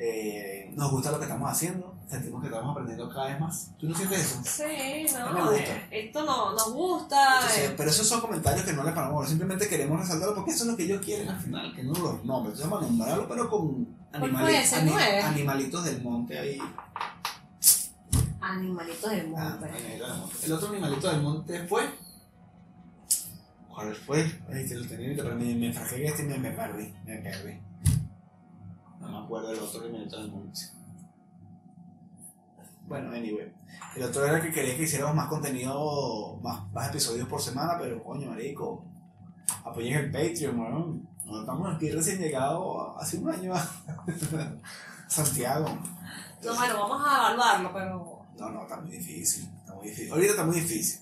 Eh, 0.00 0.70
nos 0.76 0.92
gusta 0.92 1.10
lo 1.10 1.18
que 1.18 1.24
estamos 1.24 1.50
haciendo, 1.50 1.92
sentimos 2.08 2.40
que 2.40 2.46
estamos 2.46 2.70
aprendiendo 2.70 3.08
cada 3.12 3.26
vez 3.26 3.40
más. 3.40 3.70
¿Tú 3.80 3.88
no 3.88 3.96
sientes 3.96 4.20
eso? 4.20 4.40
Sí, 4.44 4.62
me 4.62 5.18
no, 5.18 5.46
gusta. 5.50 5.56
eh, 5.56 5.88
esto 5.90 6.24
no, 6.24 6.52
nos 6.52 6.72
gusta. 6.72 7.34
Entonces, 7.40 7.70
eh, 7.70 7.74
pero 7.76 7.90
esos 7.90 8.06
son 8.06 8.20
comentarios 8.20 8.64
que 8.64 8.72
no 8.74 8.84
le 8.84 8.92
paramos, 8.92 9.28
simplemente 9.28 9.68
queremos 9.68 9.98
resaltarlo 10.00 10.36
porque 10.36 10.52
eso 10.52 10.62
es 10.64 10.70
lo 10.70 10.76
que 10.76 10.84
ellos 10.84 11.04
quieren 11.04 11.28
al 11.28 11.40
final, 11.40 11.74
que 11.74 11.82
no 11.82 11.92
los 11.94 12.24
nombres. 12.24 12.60
Entonces 12.60 12.70
vamos 12.70 12.84
a 12.84 12.88
nombrarlo, 12.88 13.28
pero 13.28 13.50
con 13.50 13.88
animali- 14.12 15.22
animalitos 15.24 15.84
del 15.84 16.00
monte 16.02 16.38
ahí. 16.38 16.58
Animalitos 18.48 19.10
del 19.10 19.34
Ah, 19.36 19.56
monte. 19.60 19.66
animalitos 19.66 20.08
del 20.08 20.18
monte. 20.18 20.46
El 20.46 20.52
otro 20.52 20.68
animalito 20.68 21.08
del 21.10 21.22
monte 21.22 21.68
fue. 21.68 21.90
¿Cuál 23.68 23.94
fue? 23.94 24.20
Ay, 24.52 24.66
que 24.68 24.74
lo 24.74 24.86
tenía 24.88 25.16
pero 25.22 25.34
me, 25.36 25.44
me 25.54 25.66
en 25.68 25.76
este 25.76 26.22
y 26.22 26.26
me, 26.26 26.38
me 26.38 26.50
perdí. 26.52 26.94
Me 27.04 27.18
perdí. 27.18 27.60
No 29.00 29.08
me 29.08 29.18
acuerdo 29.24 29.50
del 29.50 29.60
otro 29.60 29.80
animalito 29.82 30.16
del 30.18 30.30
monte. 30.32 30.60
Bueno, 32.88 33.10
anyway. 33.10 33.52
El 33.96 34.02
otro 34.02 34.24
era 34.24 34.40
que 34.40 34.50
quería 34.50 34.76
que 34.76 34.84
hiciéramos 34.84 35.14
más 35.14 35.28
contenido, 35.28 36.38
más, 36.42 36.72
más 36.72 36.88
episodios 36.88 37.28
por 37.28 37.40
semana, 37.40 37.74
pero 37.78 38.02
coño, 38.02 38.30
marico. 38.30 38.84
Apoyen 39.64 39.98
el 39.98 40.10
Patreon, 40.10 40.58
weón. 40.58 41.08
No 41.26 41.40
estamos 41.40 41.74
aquí 41.74 41.90
recién 41.90 42.18
llegados 42.18 42.94
hace 42.98 43.18
un 43.18 43.30
año 43.30 43.54
a 43.54 43.60
Santiago. 45.08 45.66
No, 46.42 46.54
bueno, 46.54 46.78
vamos 46.88 47.02
a 47.06 47.16
evaluarlo, 47.18 47.72
pero 47.74 48.17
No, 48.38 48.50
no, 48.50 48.62
está 48.62 48.76
muy 48.80 48.90
difícil. 48.92 49.48
Está 49.60 49.74
muy 49.74 49.88
difícil. 49.88 50.12
Ahorita 50.12 50.30
está 50.32 50.44
muy 50.44 50.56
difícil. 50.60 51.00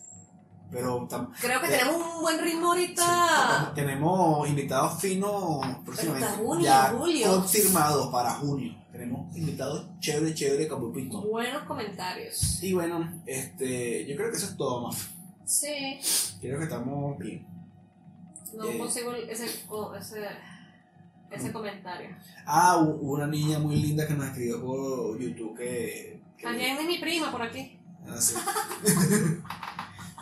Pero 0.70 1.06
creo 1.40 1.60
que 1.60 1.66
Eh, 1.68 1.78
tenemos 1.78 2.14
un 2.16 2.22
buen 2.22 2.40
ritmo 2.40 2.74
sí, 2.74 2.80
ahorita. 2.80 3.72
tenemos 3.76 4.48
invitados 4.48 5.00
finos 5.00 5.64
próximamente. 5.84 6.26
Hasta 6.26 6.38
junio, 6.38 6.64
ya 6.64 6.88
julio. 6.98 7.26
confirmados 7.28 8.08
para 8.08 8.30
junio. 8.32 8.74
Tenemos 8.90 9.36
invitados 9.36 9.86
chévere, 10.00 10.34
chévere, 10.34 10.66
capupito. 10.66 11.22
Buenos 11.22 11.62
comentarios. 11.64 12.60
Y 12.64 12.72
bueno, 12.72 13.22
este, 13.26 14.06
yo 14.06 14.16
creo 14.16 14.30
que 14.30 14.36
eso 14.38 14.46
es 14.46 14.56
todo 14.56 14.88
más. 14.88 15.08
Sí. 15.44 16.00
Creo 16.40 16.58
que 16.58 16.64
estamos 16.64 17.16
bien. 17.18 17.46
No 18.54 18.64
Eh. 18.64 18.78
consigo 18.78 19.12
ese, 19.14 19.44
ese, 19.44 20.26
ese 21.30 21.52
comentario. 21.52 22.16
Ah, 22.44 22.78
una 22.78 23.26
niña 23.28 23.58
muy 23.60 23.76
linda 23.76 24.06
que 24.08 24.14
nos 24.14 24.26
escribió 24.26 24.60
por 24.64 25.16
YouTube 25.20 25.56
que. 25.56 26.15
También 26.42 26.76
es 26.78 26.84
mi 26.86 26.98
prima 26.98 27.30
por 27.30 27.42
aquí. 27.42 27.78
Ah, 28.08 28.20
sí. 28.20 28.34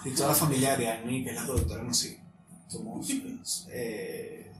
Sí, 0.03 0.11
toda 0.11 0.29
la 0.29 0.35
familia 0.35 0.77
de 0.77 0.87
Ariadne, 0.91 1.25
que 1.25 1.31
es 1.31 1.35
la 1.37 1.45
productora, 1.47 1.95
sigue. 1.95 2.23
Somos 2.69 3.09
eh, 3.71 4.53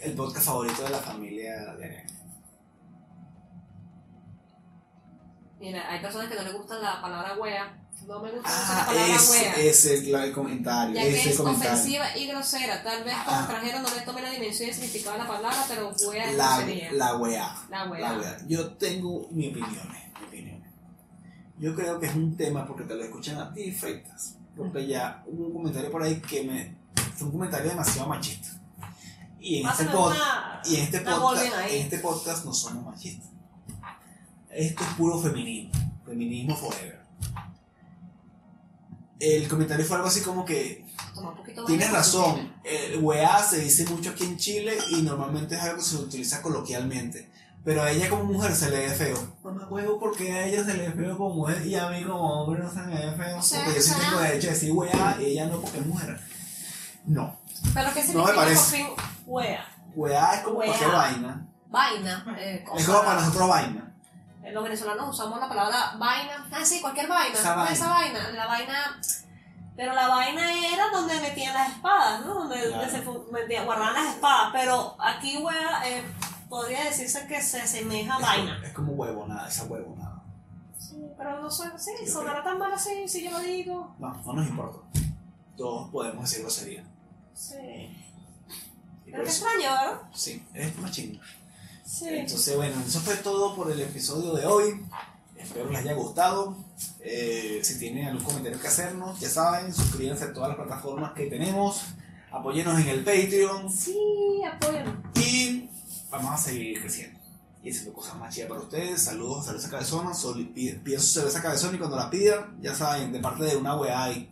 el 0.00 0.14
podcast 0.14 0.46
favorito 0.46 0.82
de 0.82 0.90
la 0.90 0.98
familia 0.98 1.52
de 1.76 1.84
Ariadne. 1.84 2.06
Mira, 5.60 5.88
hay 5.92 6.00
personas 6.00 6.28
que 6.28 6.34
no 6.34 6.42
les 6.42 6.52
gusta 6.54 6.78
la 6.78 7.00
palabra 7.00 7.36
wea. 7.36 7.76
No 8.06 8.18
me 8.20 8.32
gusta 8.32 8.48
mucho 8.48 8.72
la 8.72 8.80
Ah, 8.82 8.86
palabra 8.86 9.14
ese 9.14 9.30
wea. 9.42 9.56
es 9.56 9.84
el, 9.86 10.32
comentario. 10.32 10.94
Ya 10.96 11.02
ese 11.02 11.12
que 11.12 11.20
es 11.20 11.26
es 11.26 11.36
comentario. 11.36 11.72
ofensiva 11.72 12.16
y 12.16 12.26
grosera. 12.26 12.82
Tal 12.82 13.04
vez 13.04 13.14
como 13.14 13.36
Ah. 13.36 13.40
extranjero 13.42 13.78
no 13.82 13.94
le 13.94 14.00
tome 14.00 14.22
la 14.22 14.30
dimensión 14.30 14.66
y 14.66 14.70
el 14.70 14.74
significado 14.74 15.12
de 15.12 15.18
la 15.22 15.28
palabra, 15.28 15.64
pero 15.68 15.90
wea 16.08 16.30
es 16.30 16.36
La, 16.36 16.56
grosería. 16.56 16.92
la 16.92 17.16
weá. 17.16 17.54
La 17.70 17.84
La 17.84 17.90
wea. 18.18 18.38
Yo 18.48 18.72
tengo. 18.72 19.28
Mi 19.30 19.50
opinión. 19.50 19.88
Yo 21.60 21.74
creo 21.74 22.00
que 22.00 22.06
es 22.06 22.14
un 22.14 22.36
tema 22.38 22.66
porque 22.66 22.84
te 22.84 22.94
lo 22.94 23.04
escuchan 23.04 23.38
a 23.38 23.52
ti, 23.52 23.70
Freitas. 23.70 24.36
Porque 24.56 24.86
ya 24.86 25.22
hubo 25.26 25.48
un 25.48 25.52
comentario 25.52 25.90
por 25.90 26.02
ahí 26.02 26.18
que 26.20 26.42
me. 26.42 26.74
Fue 27.14 27.26
un 27.26 27.32
comentario 27.32 27.68
demasiado 27.68 28.08
machista. 28.08 28.48
Y 29.38 29.58
en 29.58 29.68
este 29.68 29.84
Y 29.84 30.76
en 30.76 30.82
este, 30.82 31.00
podcast, 31.00 31.70
en 31.70 31.82
este 31.82 31.98
podcast 31.98 32.44
no 32.46 32.54
somos 32.54 32.84
machistas. 32.86 33.28
Esto 34.50 34.82
es 34.82 34.90
puro 34.94 35.18
feminismo. 35.18 35.72
Feminismo 36.06 36.56
forever. 36.56 37.00
El 39.18 39.46
comentario 39.46 39.84
fue 39.84 39.96
algo 39.96 40.08
así 40.08 40.22
como 40.22 40.46
que 40.46 40.86
Toma 41.14 41.30
un 41.30 41.36
poquito 41.36 41.60
más 41.60 41.68
tienes 41.68 41.92
razón. 41.92 42.54
El 42.64 43.00
weá 43.00 43.42
se 43.42 43.60
dice 43.60 43.84
mucho 43.84 44.10
aquí 44.10 44.24
en 44.24 44.38
Chile 44.38 44.78
y 44.90 45.02
normalmente 45.02 45.56
es 45.56 45.60
algo 45.60 45.76
que 45.76 45.82
se 45.82 45.96
utiliza 45.96 46.40
coloquialmente. 46.40 47.30
Pero 47.64 47.82
a 47.82 47.90
ella 47.90 48.08
como 48.08 48.24
mujer 48.24 48.54
se 48.54 48.70
le 48.70 48.78
ve 48.88 48.90
feo. 48.90 49.18
Mamá 49.44 49.66
huevo, 49.68 49.98
porque 50.00 50.32
a 50.32 50.46
ella 50.46 50.64
se 50.64 50.74
le 50.74 50.88
ve 50.88 50.92
feo 50.94 51.16
como 51.18 51.34
mujer 51.34 51.64
y 51.66 51.74
a 51.76 51.88
mí 51.90 52.02
como 52.04 52.42
hombre 52.42 52.62
no 52.62 52.70
se 52.70 52.80
me 52.80 52.94
ve 53.06 53.12
feo? 53.12 53.38
O 53.38 53.42
sea, 53.42 53.64
porque 53.64 53.76
yo 53.78 53.82
sí 53.82 53.90
o 53.90 53.94
sea- 53.96 54.08
tengo 54.08 54.20
derecho 54.22 54.48
a 54.48 54.50
decir 54.52 54.72
weá 54.72 55.16
y 55.20 55.24
ella 55.26 55.46
no 55.46 55.60
porque 55.60 55.78
es 55.78 55.86
mujer. 55.86 56.20
No. 57.06 57.36
Pero 57.74 57.88
¿qué 57.92 58.00
No 58.00 58.06
me 58.06 58.06
significa 58.06 58.34
parece. 58.34 58.56
por 58.56 58.64
fin 58.70 58.86
wea? 59.26 59.66
Weá 59.94 60.34
es 60.34 60.40
como 60.40 60.58
Weá. 60.58 60.68
cualquier 60.68 60.90
vaina. 60.90 61.46
Vaina. 61.68 62.36
eh, 62.38 62.64
Es 62.76 62.86
como 62.86 63.00
para 63.02 63.20
nosotros 63.20 63.48
vaina. 63.48 63.92
Eh, 64.42 64.52
Los 64.52 64.64
venezolanos 64.64 65.10
usamos 65.14 65.38
la 65.38 65.48
palabra 65.48 65.94
vaina. 65.98 66.48
Ah, 66.50 66.64
sí, 66.64 66.80
cualquier 66.80 67.08
vaina. 67.08 67.34
Esa 67.38 67.54
vaina. 67.54 67.72
Esa 67.72 67.88
vaina. 67.88 68.30
La 68.30 68.46
vaina. 68.46 69.00
Pero 69.76 69.92
la 69.94 70.08
vaina 70.08 70.50
era 70.74 70.88
donde 70.90 71.20
metían 71.20 71.54
las 71.54 71.70
espadas, 71.70 72.24
¿no? 72.24 72.34
Donde, 72.34 72.56
se 72.90 73.02
metían- 73.32 73.64
guardaban 73.66 73.94
las 73.94 74.14
espadas. 74.14 74.50
Pero 74.52 74.96
aquí, 74.98 75.36
wea, 75.38 75.82
eh, 75.86 76.02
podría 76.50 76.84
decirse 76.84 77.26
que 77.26 77.40
se 77.40 77.60
asemeja 77.62 78.16
a 78.16 78.18
Es 78.18 78.22
vaina. 78.26 78.54
como- 78.56 78.66
Es 78.66 78.72
como 78.74 78.92
huevo, 78.92 79.26
nada, 79.26 79.48
esa 79.48 79.64
huevo, 79.64 79.94
nada. 79.96 80.22
Sí, 80.78 80.96
pero 81.16 81.40
no 81.40 81.50
suena 81.50 81.74
así. 81.76 81.92
Yo 82.04 82.12
Sonará 82.12 82.42
tan 82.44 82.58
mal 82.58 82.72
así 82.72 83.08
si 83.08 83.24
yo 83.24 83.30
lo 83.30 83.38
digo. 83.38 83.94
No, 83.98 84.14
no 84.26 84.32
nos 84.34 84.46
importa. 84.48 84.78
Todos 85.56 85.90
podemos 85.90 86.24
decir 86.28 86.42
grosería. 86.42 86.84
Sí. 87.34 87.54
Y 89.06 89.10
Pero 89.12 89.24
qué 89.24 89.30
eso- 89.30 89.46
extraño, 89.46 89.70
¿verdad? 89.74 90.00
Sí, 90.14 90.44
es 90.54 90.76
machín. 90.78 91.20
Sí. 91.84 92.08
Entonces, 92.08 92.56
bueno, 92.56 92.80
eso 92.86 93.00
fue 93.00 93.16
todo 93.16 93.54
por 93.56 93.70
el 93.70 93.80
episodio 93.80 94.34
de 94.34 94.46
hoy. 94.46 94.84
Espero 95.36 95.70
les 95.70 95.80
haya 95.80 95.94
gustado. 95.94 96.56
Eh, 97.00 97.60
si 97.64 97.78
tienen 97.78 98.06
algún 98.08 98.24
comentario 98.24 98.60
que 98.60 98.68
hacernos, 98.68 99.18
ya 99.20 99.28
saben, 99.28 99.72
suscríbanse 99.72 100.24
a 100.24 100.32
todas 100.32 100.50
las 100.50 100.58
plataformas 100.58 101.12
que 101.14 101.26
tenemos. 101.26 101.82
Apóyenos 102.30 102.78
en 102.80 102.88
el 102.88 103.02
Patreon 103.04 103.72
Sí, 103.72 103.96
apoyen. 104.52 105.02
y 105.16 105.59
vamos 106.10 106.32
a 106.34 106.36
seguir 106.38 106.80
creciendo. 106.80 107.18
Y 107.62 107.70
haciendo 107.70 107.92
cosas 107.92 108.16
más 108.16 108.34
chidas 108.34 108.48
para 108.48 108.60
ustedes. 108.62 109.02
Saludos 109.02 109.40
a 109.42 109.46
Cerveza 109.48 109.70
Cabezona. 109.70 110.14
Sol- 110.14 110.50
pi- 110.54 110.72
Piden 110.82 111.00
su 111.00 111.08
cerveza 111.20 111.42
cabezona 111.42 111.74
y 111.76 111.78
cuando 111.78 111.96
la 111.96 112.08
pidan, 112.08 112.56
ya 112.62 112.74
saben, 112.74 113.12
de 113.12 113.20
parte 113.20 113.44
de 113.44 113.56
una 113.56 113.76
weá 113.76 114.04
ahí. 114.04 114.30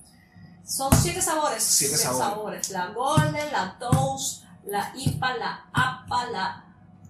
Son 0.65 0.91
siete 0.95 1.21
sabores. 1.21 1.63
Siete 1.63 1.97
sabores. 1.97 2.71
La 2.71 2.87
Golden, 2.89 3.53
la 3.53 3.79
Toast, 3.79 4.45
la 4.67 4.93
IPA, 4.97 5.37
la 5.37 5.67
APA, 5.73 6.27
la 6.31 6.65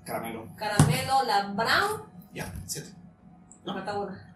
Caramelo. 0.05 0.49
Caramelo, 0.57 1.23
la 1.25 1.47
Brown 1.49 2.03
Ya, 2.35 2.53
siete. 2.67 2.93
Me 3.65 3.73
falta 3.75 3.99
una. 3.99 4.35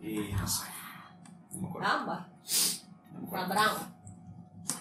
Y 0.00 0.32
no 0.32 0.48
sé. 0.48 0.64
No 1.52 1.60
me 1.62 1.68
acuerdo. 1.68 1.88
Ámbar. 1.88 2.28
No 3.12 3.20
me 3.20 3.26
Brown. 3.46 3.94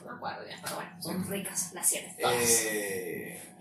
No 0.05 0.11
me 0.11 0.15
acuerdo 0.17 0.47
ya, 0.49 0.57
pero 0.63 0.75
bueno, 0.75 0.91
son 1.01 1.27
ricas 1.27 1.71
las 1.73 1.87
siete. 1.87 2.15
Todas. 2.21 2.35
Eh, 2.39 3.55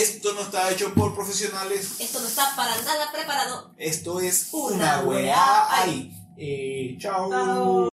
esto 0.00 0.32
no 0.34 0.42
está 0.42 0.70
hecho 0.70 0.92
por 0.94 1.14
profesionales. 1.14 2.00
Esto 2.00 2.20
no 2.20 2.28
está 2.28 2.54
para 2.56 2.80
nada 2.82 3.10
preparado. 3.12 3.72
Esto 3.76 4.20
es 4.20 4.48
Una 4.52 5.00
una 5.00 5.00
weá 5.00 5.82
ahí. 5.82 6.12
Eh. 6.36 6.96
Chao. 6.98 7.91